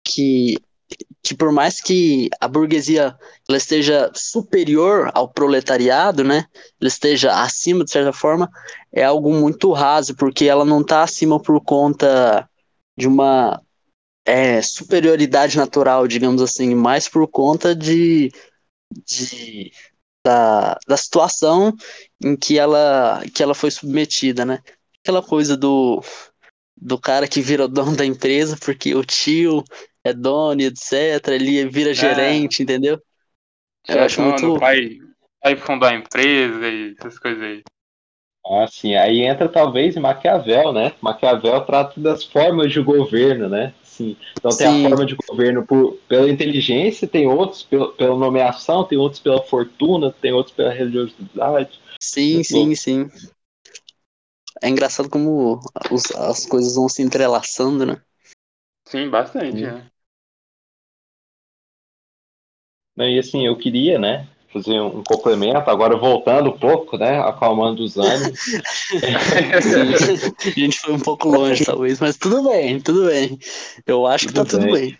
[0.03, 0.57] que,
[1.27, 3.13] que por mais que a burguesia
[3.49, 6.45] ela esteja superior ao proletariado, né?
[6.79, 8.49] Ela esteja acima, de certa forma,
[8.93, 12.49] é algo muito raso, porque ela não está acima por conta
[12.97, 13.61] de uma
[14.25, 18.31] é, superioridade natural, digamos assim, mais por conta de
[19.05, 19.73] de,
[20.25, 21.75] da, da situação
[22.23, 24.61] em que ela, que ela foi submetida, né?
[25.03, 26.01] Aquela coisa do,
[26.77, 29.61] do cara que vira dono da empresa porque o tio
[30.07, 31.27] é dono, etc.
[31.29, 31.93] Ele vira é.
[31.93, 32.99] gerente, entendeu?
[33.87, 34.59] Eu é acho dono, muito.
[34.59, 34.97] Vai,
[35.43, 37.63] vai fundar a empresa e essas coisas aí.
[38.49, 38.95] Ah, sim.
[38.95, 40.93] Aí entra talvez em Maquiavel, né?
[41.01, 43.73] Maquiavel trata das formas de governo, né?
[43.83, 44.15] Sim.
[44.37, 44.85] Então tem Sim.
[44.85, 49.41] a forma de governo por, pela inteligência, tem outros pela, pela nomeação, tem outros pela
[49.41, 51.79] fortuna, tem outros pela religiosidade.
[51.99, 53.09] Sim, sim, sim.
[54.61, 55.59] É engraçado como
[55.91, 58.01] os, as coisas vão se entrelaçando, né?
[58.85, 59.63] Sim, bastante, sim.
[59.63, 59.89] né?
[62.97, 67.19] E assim, eu queria, né, fazer um complemento, agora voltando um pouco, né?
[67.19, 68.39] Acalmando os ânimos.
[70.45, 73.37] a gente foi um pouco longe, talvez, mas tudo bem, tudo bem.
[73.85, 74.67] Eu acho que tudo tá bem.
[74.67, 74.97] tudo bem.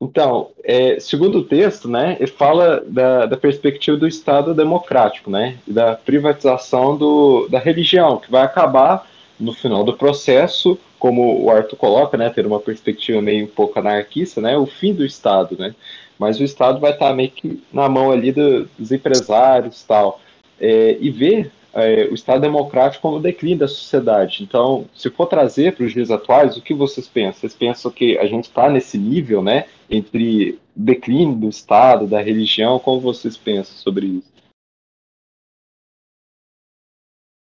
[0.00, 5.58] Então, é, segundo o texto, né, ele fala da, da perspectiva do Estado democrático, né,
[5.64, 11.76] da privatização do, da religião, que vai acabar no final do processo, como o Arthur
[11.76, 15.72] coloca, né, ter uma perspectiva meio um pouco anarquista, né, o fim do Estado, né,
[16.18, 20.20] mas o Estado vai estar meio que na mão ali do, dos empresários tal,
[20.60, 24.42] é, e ver é, o Estado democrático como o declínio da sociedade.
[24.42, 27.40] Então, se for trazer para os dias atuais, o que vocês pensam?
[27.40, 32.78] Vocês pensam que a gente está nesse nível, né, entre declínio do Estado, da religião?
[32.78, 34.32] Como vocês pensam sobre isso?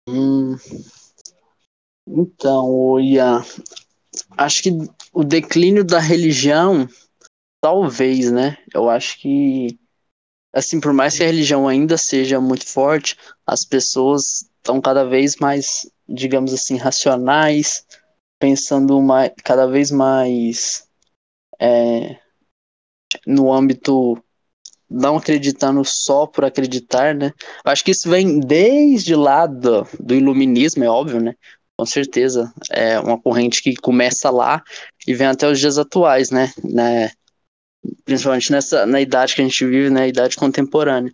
[0.10, 0.58] Hum,
[2.08, 3.44] então, Ian,
[4.38, 4.72] acho que
[5.14, 6.88] o declínio da religião
[7.62, 8.58] Talvez, né?
[8.74, 9.80] Eu acho que,
[10.54, 15.36] assim, por mais que a religião ainda seja muito forte, as pessoas estão cada vez
[15.36, 17.86] mais, digamos assim, racionais,
[18.40, 20.88] pensando mais, cada vez mais
[21.60, 22.20] é,
[23.26, 24.22] no âmbito
[24.90, 27.32] não acreditando só por acreditar, né?
[27.64, 31.34] Eu acho que isso vem desde lá do, do iluminismo, é óbvio, né?
[31.78, 34.62] Com certeza, é uma corrente que começa lá
[35.08, 36.52] e vem até os dias atuais, né?
[36.64, 37.10] né?
[38.06, 41.14] Principalmente nessa, na idade que a gente vive, na idade contemporânea.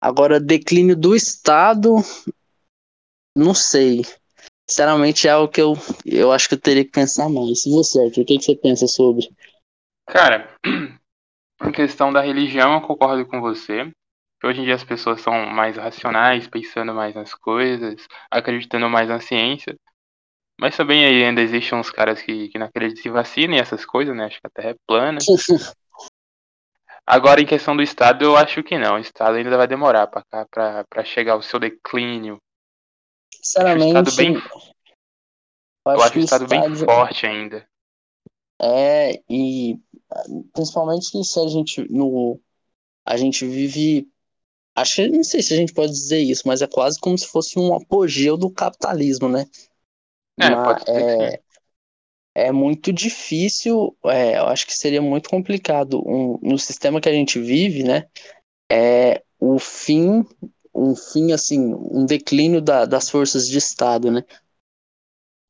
[0.00, 1.96] Agora, declínio do Estado,
[3.36, 4.02] não sei.
[4.68, 7.64] Sinceramente, é algo que eu, eu acho que eu teria que pensar mais.
[7.64, 9.28] E você, Arthur, o que, que você pensa sobre?
[10.06, 10.54] Cara,
[11.64, 13.90] em questão da religião, eu concordo com você.
[14.44, 19.20] Hoje em dia as pessoas são mais racionais, pensando mais nas coisas, acreditando mais na
[19.20, 19.76] ciência.
[20.60, 23.84] Mas também aí ainda existem uns caras que, que não acreditam em vacina e essas
[23.84, 24.24] coisas, né?
[24.24, 25.18] Acho que a Terra é plana.
[27.10, 28.96] Agora, em questão do Estado, eu acho que não.
[28.96, 32.36] O Estado ainda vai demorar para chegar ao seu declínio.
[33.34, 37.66] Sinceramente, eu acho o Estado bem, eu acho, eu acho o Estado bem forte ainda.
[38.60, 39.78] É, e
[40.52, 42.38] principalmente se a gente no
[43.06, 44.06] a gente vive
[44.76, 47.26] acho que não sei se a gente pode dizer isso, mas é quase como se
[47.26, 49.46] fosse um apogeu do capitalismo, né?
[50.38, 51.42] É, pode ser é,
[52.46, 57.12] é muito difícil, é, eu acho que seria muito complicado um, no sistema que a
[57.12, 58.06] gente vive, né?
[58.70, 60.24] É o fim,
[60.74, 64.24] um fim assim, um declínio da, das forças de Estado, né?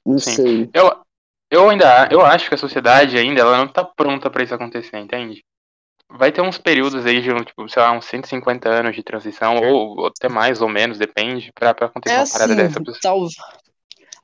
[0.04, 0.34] Não Sim.
[0.34, 0.70] sei.
[0.74, 1.02] Eu,
[1.50, 4.98] eu ainda eu acho que a sociedade ainda ela não tá pronta para isso acontecer,
[4.98, 5.44] entende?
[6.10, 9.98] Vai ter uns períodos aí de, tipo, sei lá, uns 150 anos de transição, ou,
[9.98, 13.00] ou até mais ou menos, depende, pra acontecer É uma parada assim, dessa.
[13.02, 13.26] tal,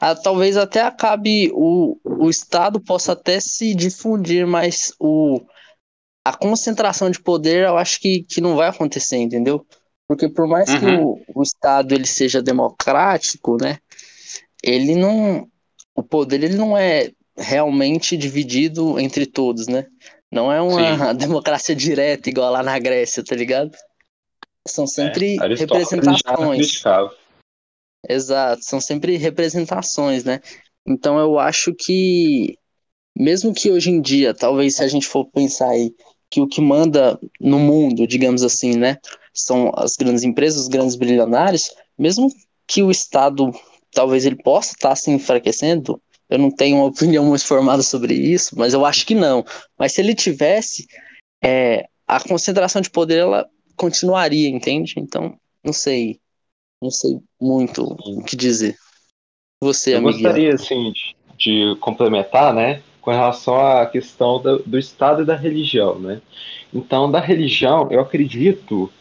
[0.04, 5.40] ah, talvez até acabe o, o Estado possa até se difundir, mas o,
[6.22, 9.66] a concentração de poder eu acho que, que não vai acontecer, entendeu?
[10.06, 11.04] Porque por mais que Uhum.
[11.06, 13.78] o, o Estado ele seja democrático, né?
[14.62, 15.48] Ele não.
[15.94, 19.86] O poder ele não é realmente dividido entre todos, né?
[20.30, 23.70] Não é uma democracia direta igual lá na Grécia, tá ligado?
[24.68, 26.82] São sempre É, Aristóteles já representações.
[28.08, 30.40] Exato, são sempre representações, né?
[30.86, 32.58] Então eu acho que,
[33.16, 35.94] mesmo que hoje em dia, talvez se a gente for pensar aí,
[36.30, 38.98] que o que manda no mundo, digamos assim, né,
[39.32, 42.28] são as grandes empresas, os grandes bilionários, mesmo
[42.66, 43.50] que o Estado,
[43.92, 48.58] talvez ele possa estar se enfraquecendo, eu não tenho uma opinião muito formada sobre isso,
[48.58, 49.44] mas eu acho que não.
[49.78, 50.86] Mas se ele tivesse,
[51.42, 54.94] é, a concentração de poder, ela continuaria, entende?
[54.96, 56.20] Então, não sei.
[56.84, 58.76] Não sei muito o que dizer.
[59.62, 60.22] Você, Eu amiguinho.
[60.22, 65.34] gostaria, assim, de, de complementar, né, com relação à questão do, do Estado e da
[65.34, 66.20] religião, né.
[66.74, 68.92] Então, da religião, eu acredito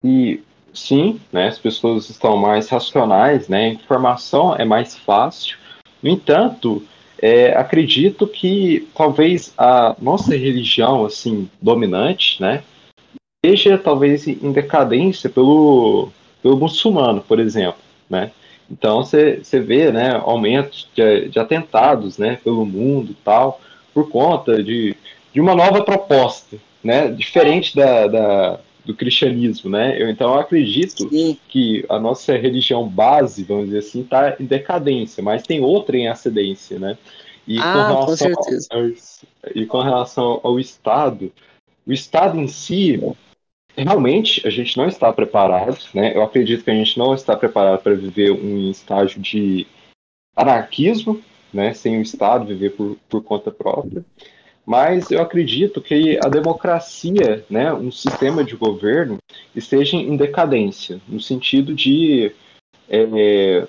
[0.00, 0.40] que,
[0.72, 5.58] sim, né, as pessoas estão mais racionais, né, a informação é mais fácil.
[6.00, 6.86] No entanto,
[7.18, 12.62] é, acredito que talvez a nossa religião, assim, dominante, né,
[13.44, 16.12] esteja talvez em decadência pelo,
[16.42, 18.30] pelo muçulmano, por exemplo, né.
[18.70, 23.60] Então você vê né, aumentos de, de, atentados né, pelo mundo tal,
[23.94, 24.96] por conta de,
[25.32, 29.68] de uma nova proposta, né, diferente da, da do cristianismo.
[29.68, 30.00] Né?
[30.00, 31.36] Eu, então eu acredito Sim.
[31.48, 36.08] que a nossa religião base, vamos dizer assim, está em decadência, mas tem outra em
[36.08, 36.78] ascendência.
[36.78, 36.96] Né?
[37.46, 38.68] E, Ah, com com relação certeza.
[38.70, 41.32] ao, e com relação ao Estado,
[41.86, 43.00] o Estado em si,
[43.76, 46.16] realmente a gente não está preparado, né?
[46.16, 49.66] Eu acredito que a gente não está preparado para viver um estágio de
[50.34, 51.74] anarquismo, né?
[51.74, 54.04] Sem o Estado viver por, por conta própria.
[54.64, 59.18] Mas eu acredito que a democracia, né, um sistema de governo,
[59.54, 62.32] esteja em decadência, no sentido de
[62.88, 63.64] é,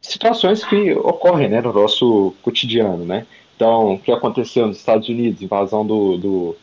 [0.00, 3.04] situações que ocorrem né, no nosso cotidiano.
[3.04, 3.26] Né?
[3.56, 6.56] Então, o que aconteceu nos Estados Unidos, invasão do, do,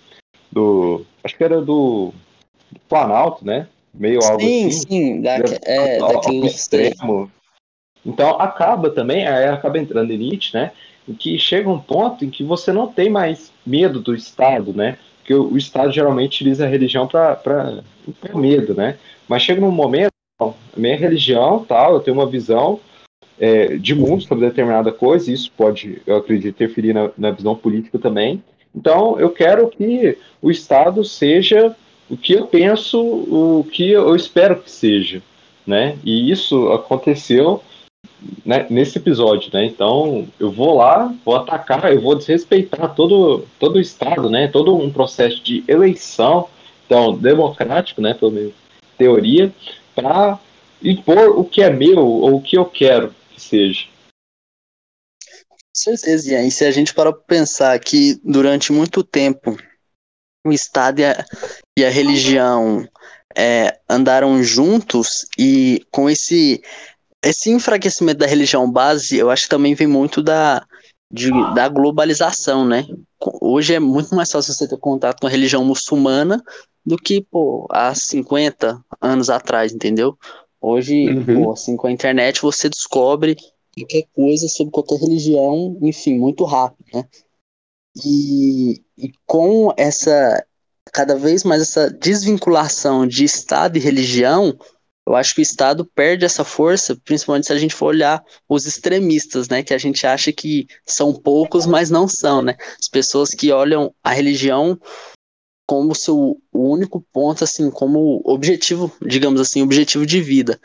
[0.50, 2.14] do acho que era do,
[2.72, 3.68] do Planalto, né?
[3.94, 4.88] Meio algo Sim, assim.
[4.88, 7.32] sim, da, é, daquele extremo.
[8.06, 10.72] Então acaba também, aí acaba entrando em Nietzsche, né?
[11.08, 14.98] Em que chega um ponto em que você não tem mais medo do Estado, né?
[15.18, 17.84] Porque o, o Estado geralmente utiliza a religião para
[18.34, 18.98] medo, né?
[19.28, 22.80] Mas chega num momento, bom, a minha religião, tal, eu tenho uma visão
[23.40, 27.56] é, de mundo sobre determinada coisa, e isso pode, eu acredito, interferir na, na visão
[27.56, 28.44] política também.
[28.76, 31.76] Então, eu quero que o Estado seja
[32.10, 35.22] o que eu penso, o que eu espero que seja,
[35.66, 35.98] né?
[36.04, 37.62] E isso aconteceu
[38.46, 39.66] né, nesse episódio, né?
[39.66, 44.48] Então, eu vou lá, vou atacar, eu vou desrespeitar todo, todo o Estado, né?
[44.48, 46.48] Todo um processo de eleição,
[46.86, 48.14] então, democrático, né?
[48.14, 48.54] Pelo menos
[48.98, 49.54] teoria,
[49.96, 50.40] para
[50.84, 53.86] impor o que é meu ou o que eu quero que seja.
[55.48, 56.42] Com certeza.
[56.42, 59.58] E se a gente para pensar que durante muito tempo
[60.46, 61.26] o Estado e a,
[61.78, 62.88] e a religião
[63.36, 66.62] é, andaram juntos e com esse
[67.24, 70.66] esse enfraquecimento da religião base, eu acho que também vem muito da
[71.12, 72.86] de, da globalização, né?
[73.42, 76.42] Hoje é muito mais fácil você ter contato com a religião muçulmana
[76.86, 80.18] do que, pô, há 50 anos atrás, entendeu?
[80.62, 81.44] Hoje, uhum.
[81.44, 83.36] pô, assim, com a internet você descobre
[83.76, 87.06] qualquer coisa sobre qualquer religião, enfim, muito rápido, né?
[87.96, 90.46] E, e com essa,
[90.94, 94.58] cada vez mais essa desvinculação de Estado e religião,
[95.08, 98.68] eu acho que o Estado perde essa força, principalmente se a gente for olhar os
[98.68, 99.64] extremistas, né?
[99.64, 102.56] Que a gente acha que são poucos, mas não são, né?
[102.80, 104.80] As pessoas que olham a religião
[105.68, 110.60] como seu único ponto, assim, como objetivo, digamos assim, objetivo de vida.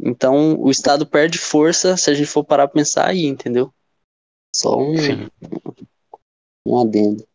[0.00, 3.72] Então, o Estado perde força se a gente for parar para pensar aí, entendeu?
[4.54, 5.28] Só um, Sim.
[6.66, 7.26] Um adendo.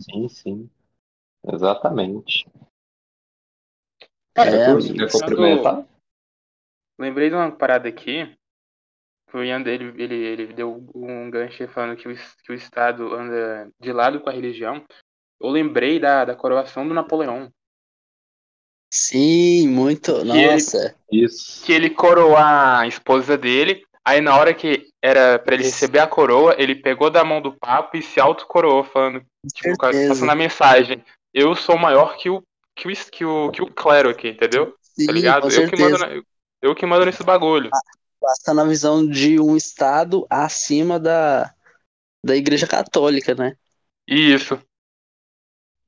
[0.00, 0.70] Sim, sim.
[1.44, 2.46] Exatamente.
[4.34, 5.86] É, quer complementar?
[6.98, 8.34] Lembrei de uma parada aqui.
[9.34, 13.70] O Ian ele, ele, ele deu um gancho falando que o, que o Estado anda
[13.80, 14.84] de lado com a religião.
[15.40, 17.50] Eu lembrei da, da coroação do Napoleão.
[18.92, 20.18] Sim, muito.
[20.18, 20.96] Que Nossa.
[21.10, 21.64] Ele, Isso.
[21.64, 23.82] Que ele coroou a esposa dele.
[24.04, 27.52] Aí na hora que era para ele receber a coroa, ele pegou da mão do
[27.52, 29.22] papo e se autocoroou, falando,
[29.54, 32.42] tipo, passando a mensagem eu sou maior que o,
[32.76, 34.66] que o, que o, que o clero aqui, entendeu?
[34.66, 35.50] Tá Sim, tá ligado?
[35.50, 36.22] Eu que, mando, eu,
[36.60, 37.70] eu que mando nesse bagulho.
[38.20, 41.52] Basta na visão de um Estado acima da,
[42.24, 43.56] da Igreja Católica, né?
[44.06, 44.58] Isso.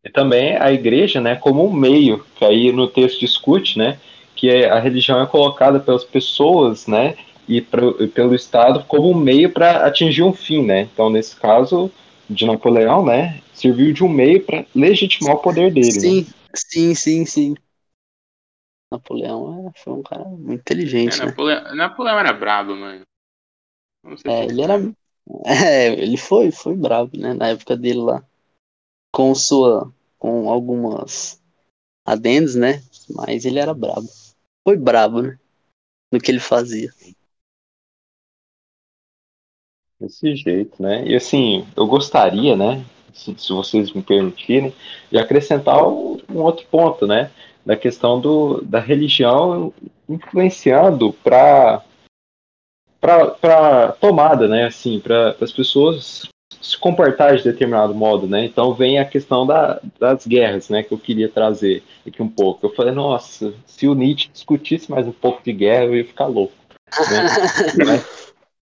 [0.02, 3.98] E também a igreja, né, como um meio, que aí no texto discute, né,
[4.36, 7.16] que é, a religião é colocada pelas pessoas, né,
[7.48, 10.82] e, pro, e pelo Estado como um meio para atingir um fim, né.
[10.82, 11.90] Então, nesse caso,
[12.28, 15.92] de Napoleão, né, serviu de um meio para legitimar o poder dele.
[15.92, 16.26] Sim, né?
[16.54, 17.54] sim, sim, sim.
[18.92, 21.26] Napoleão é, foi um cara muito inteligente, é, né?
[21.26, 23.02] Napoleão, Napoleão era brabo, mano.
[24.24, 24.74] É, ele era.
[25.46, 27.32] É, ele foi, foi brabo, né?
[27.34, 28.22] Na época dele lá.
[29.12, 29.92] Com sua.
[30.18, 31.42] Com algumas
[32.06, 32.82] adendos, né?
[33.10, 34.08] Mas ele era brabo.
[34.62, 35.38] Foi brabo, né?
[36.12, 36.92] No que ele fazia.
[40.00, 41.04] Desse jeito, né?
[41.06, 42.84] E assim, eu gostaria, né?
[43.12, 44.74] Se, se vocês me permitirem,
[45.10, 47.30] de acrescentar um, um outro ponto, né?
[47.64, 49.72] Da questão do, da religião
[50.08, 51.82] influenciando para
[53.00, 54.64] para tomada, né?
[54.64, 56.26] Assim, para as pessoas
[56.64, 58.44] se comportar de determinado modo, né?
[58.44, 60.82] Então vem a questão da, das guerras, né?
[60.82, 62.66] Que eu queria trazer aqui um pouco.
[62.66, 66.26] Eu falei, nossa, se o Nietzsche discutisse mais um pouco de guerra, eu ia ficar
[66.26, 66.54] louco.
[67.76, 68.04] Né?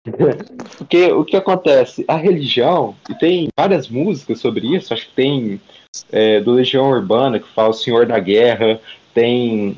[0.79, 2.05] Porque o que acontece?
[2.09, 5.61] A religião, e tem várias músicas sobre isso, acho que tem
[6.11, 8.81] é, do Legião Urbana, que fala o Senhor da Guerra,
[9.15, 9.77] tem,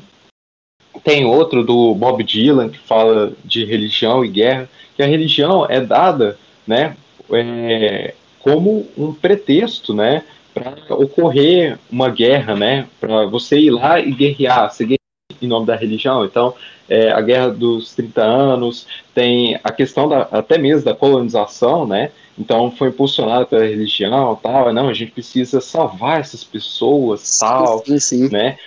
[1.03, 5.79] tem outro do Bob Dylan, que fala de religião e guerra, que a religião é
[5.79, 6.97] dada né,
[7.31, 10.23] é, como um pretexto né,
[10.53, 15.04] para ocorrer uma guerra, né, para você ir lá e guerrear, você guerrear
[15.41, 16.25] em nome da religião.
[16.25, 16.53] Então,
[16.87, 22.11] é, a Guerra dos 30 Anos, tem a questão da, até mesmo da colonização, né?
[22.37, 24.71] Então foi impulsionada pela religião, tal.
[24.73, 28.29] Não, a gente precisa salvar essas pessoas, tal, sim, sim.
[28.29, 28.57] né?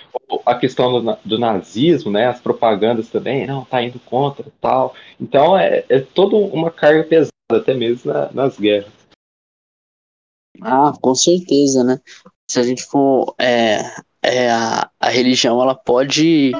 [0.45, 2.27] A questão do, do, nazismo, né?
[2.27, 4.93] As propagandas também, não, tá indo contra, tal.
[5.19, 8.91] Então é, é toda uma carga pesada, até mesmo na, nas guerras.
[10.61, 11.99] Ah, com certeza, né?
[12.49, 13.81] Se a gente for é,
[14.21, 16.51] é, a, a religião ela pode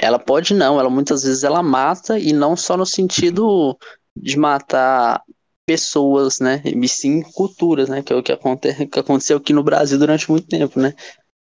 [0.00, 3.76] ela pode não, ela muitas vezes ela mata e não só no sentido
[4.14, 5.22] de matar
[5.64, 9.62] pessoas, né, e sim culturas, né, que é o que, aconte, que aconteceu aqui no
[9.62, 10.92] Brasil durante muito tempo, né,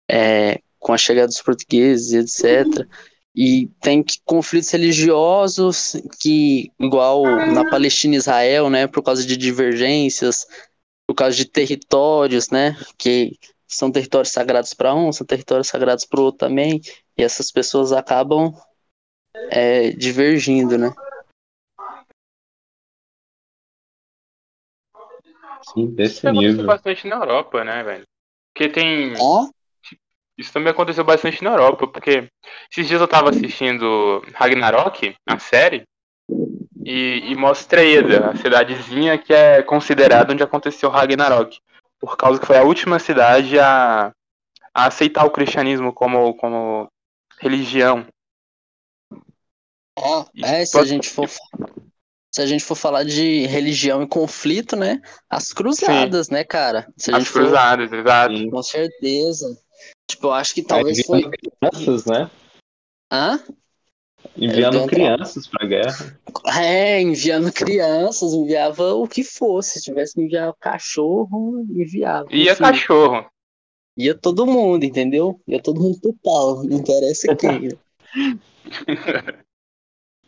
[0.09, 2.85] é, com a chegada dos portugueses, etc.
[3.35, 10.45] E tem conflitos religiosos que, igual na Palestina e Israel, né, por causa de divergências,
[11.07, 13.39] por causa de territórios, né, que
[13.75, 16.81] são territórios sagrados para um, são territórios sagrados para o outro também,
[17.17, 18.53] e essas pessoas acabam
[19.49, 20.93] é, divergindo, né?
[25.73, 26.41] Sim, desse Isso nível.
[26.41, 28.05] aconteceu bastante na Europa, né, velho?
[28.53, 29.13] Porque tem.
[29.19, 29.49] Oh?
[30.37, 32.27] Isso também aconteceu bastante na Europa, porque
[32.71, 35.83] esses dias eu tava assistindo Ragnarok, a série,
[36.83, 41.59] e, e mostra Eda, a cidadezinha que é considerada onde aconteceu Ragnarok
[42.03, 44.11] por causa que foi a última cidade a,
[44.73, 46.91] a aceitar o cristianismo como, como
[47.39, 48.05] religião.
[50.43, 54.75] É, é se a gente for se a gente for falar de religião e conflito,
[54.75, 55.01] né?
[55.29, 56.33] As cruzadas, Sim.
[56.33, 56.91] né, cara?
[56.97, 57.99] Se As cruzadas, for...
[57.99, 58.49] exato.
[58.49, 59.57] Com certeza.
[60.09, 61.23] Tipo, eu acho que talvez foi.
[61.29, 62.29] Crianças, né?
[63.09, 63.41] Hã?
[64.35, 66.19] Enviando crianças pra guerra.
[66.57, 69.79] É, enviando crianças, enviava o que fosse.
[69.79, 72.27] Se tivesse que enviar cachorro, enviava.
[72.31, 73.25] Ia Enfim, cachorro.
[73.97, 75.39] Ia todo mundo, entendeu?
[75.47, 77.69] Ia todo mundo pro pau, não interessa quem.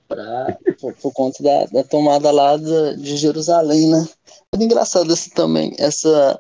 [0.07, 4.07] pra, por, por, conta da, da tomada lá de, de Jerusalém, né?
[4.53, 6.39] É engraçado isso também, essa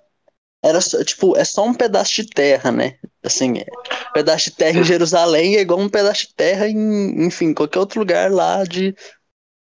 [0.65, 2.97] era só, tipo, é só um pedaço de terra, né?
[3.23, 3.65] Assim, é,
[4.09, 7.77] um pedaço de terra em Jerusalém é igual um pedaço de terra em, enfim, qualquer
[7.77, 8.95] outro lugar lá de,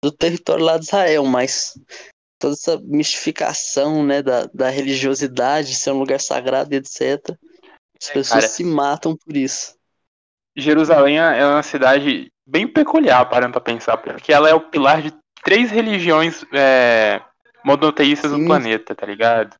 [0.02, 1.78] do território lá de Israel, mas
[2.40, 7.36] toda essa mistificação, né, da, da religiosidade, ser um lugar sagrado e etc.
[8.02, 9.76] As pessoas Cara, se matam por isso.
[10.56, 15.14] Jerusalém é uma cidade bem peculiar, parando pra pensar, porque ela é o pilar de
[15.44, 17.22] três religiões é,
[17.66, 18.40] monoteístas Sim.
[18.40, 19.56] do planeta, tá ligado?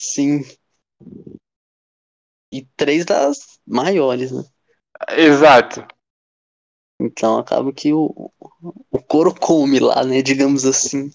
[0.00, 0.40] Sim.
[2.50, 4.42] E três das maiores, né?
[5.10, 5.86] Exato.
[6.98, 8.32] Então acaba que o,
[8.90, 10.22] o couro come lá, né?
[10.22, 11.10] Digamos assim.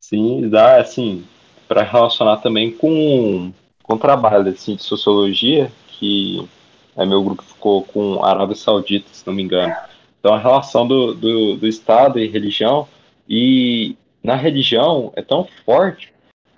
[0.00, 1.26] Sim, dá assim,
[1.68, 3.52] para relacionar também com,
[3.82, 6.48] com o trabalho assim, de sociologia, que
[6.96, 9.74] é meu grupo ficou com a Arábia Saudita, se não me engano.
[10.18, 12.88] Então a relação do, do, do Estado e religião,
[13.28, 16.09] e na religião é tão forte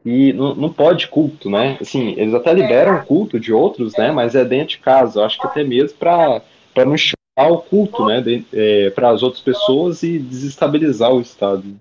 [0.05, 1.79] e não, não pode culto, né?
[1.81, 4.11] Assim, eles até liberam culto de outros, né?
[4.11, 5.21] Mas é dentro de casa.
[5.21, 6.43] Eu acho que até mesmo para
[6.85, 8.23] não chamar o culto, né?
[8.53, 11.79] É, para as outras pessoas e desestabilizar o Estado.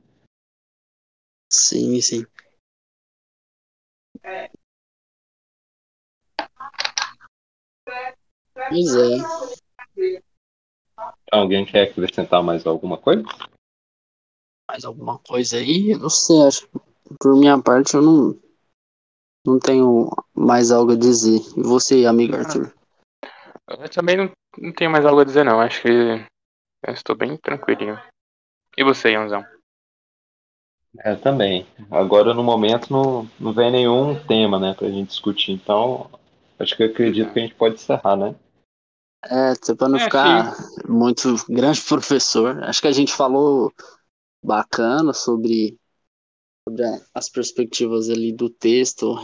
[1.52, 2.26] Sim, sim.
[8.54, 10.18] Pois é.
[11.32, 13.24] Alguém quer acrescentar mais alguma coisa?
[14.70, 15.96] Mais alguma coisa aí?
[15.98, 18.40] Não sei, acho que por minha parte, eu não,
[19.46, 21.40] não tenho mais algo a dizer.
[21.58, 22.74] E você, amigo Arthur?
[23.68, 25.60] Eu também não, não tenho mais algo a dizer, não.
[25.60, 28.00] Acho que eu estou bem tranquilinho.
[28.78, 29.46] E você, Ianzão?
[31.00, 31.66] É, também.
[31.90, 35.54] Agora, no momento, não, não vem nenhum tema, né, pra gente discutir.
[35.54, 36.10] Então,
[36.60, 38.36] acho que eu acredito que a gente pode encerrar, né?
[39.24, 40.82] É, para não é, ficar sim.
[40.88, 43.72] muito grande professor, acho que a gente falou
[44.44, 45.78] bacana sobre
[46.68, 46.84] sobre
[47.14, 49.16] as perspectivas ali do texto,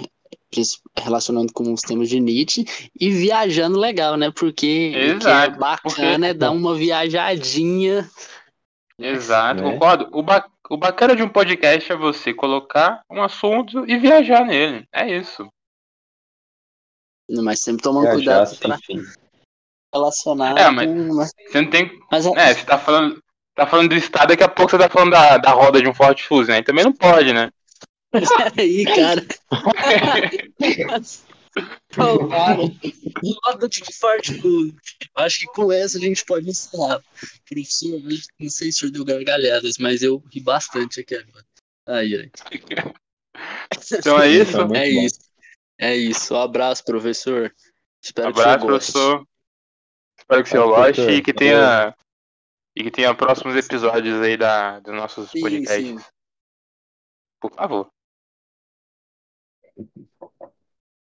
[0.96, 2.66] relacionando com os temas de Nietzsche,
[3.00, 4.32] e viajando legal, né?
[4.32, 6.26] Porque Exato, o que é bacana porque...
[6.26, 8.10] é dar uma viajadinha.
[9.00, 9.72] Exato, né?
[9.72, 10.10] concordo.
[10.12, 14.88] O, ba o bacana de um podcast é você colocar um assunto e viajar nele.
[14.92, 15.48] É isso.
[17.30, 18.78] Mas sempre tomando cuidado pra
[19.94, 21.14] relacionar é, mas com...
[21.14, 22.00] Você não tem.
[22.12, 23.22] Mas, é, é, você tá falando
[23.58, 25.94] tá falando do estado, daqui a pouco você tá falando da, da roda de um
[25.94, 26.60] Ford Fuse, né?
[26.60, 27.50] E também não pode, né?
[28.58, 29.26] Aí, cara.
[31.90, 32.58] Cara.
[33.44, 34.76] Roda de Ford Fuse.
[35.16, 37.02] Acho que com essa a gente pode encerrar.
[37.50, 38.00] Professor,
[38.40, 41.44] não sei se o senhor deu gargalhadas, mas eu ri bastante aqui agora.
[41.88, 42.32] Aí, aí.
[43.92, 44.58] Então é isso?
[44.76, 45.20] É isso.
[45.80, 46.36] É isso.
[46.36, 47.52] Um abraço, professor.
[48.04, 49.28] Espero abraço, que você professor.
[50.20, 51.96] Espero que você goste e que tenha
[52.78, 56.04] e que tenha próximos episódios aí da, dos nossos sim, podcasts.
[56.04, 56.12] Sim.
[57.42, 57.92] Por favor.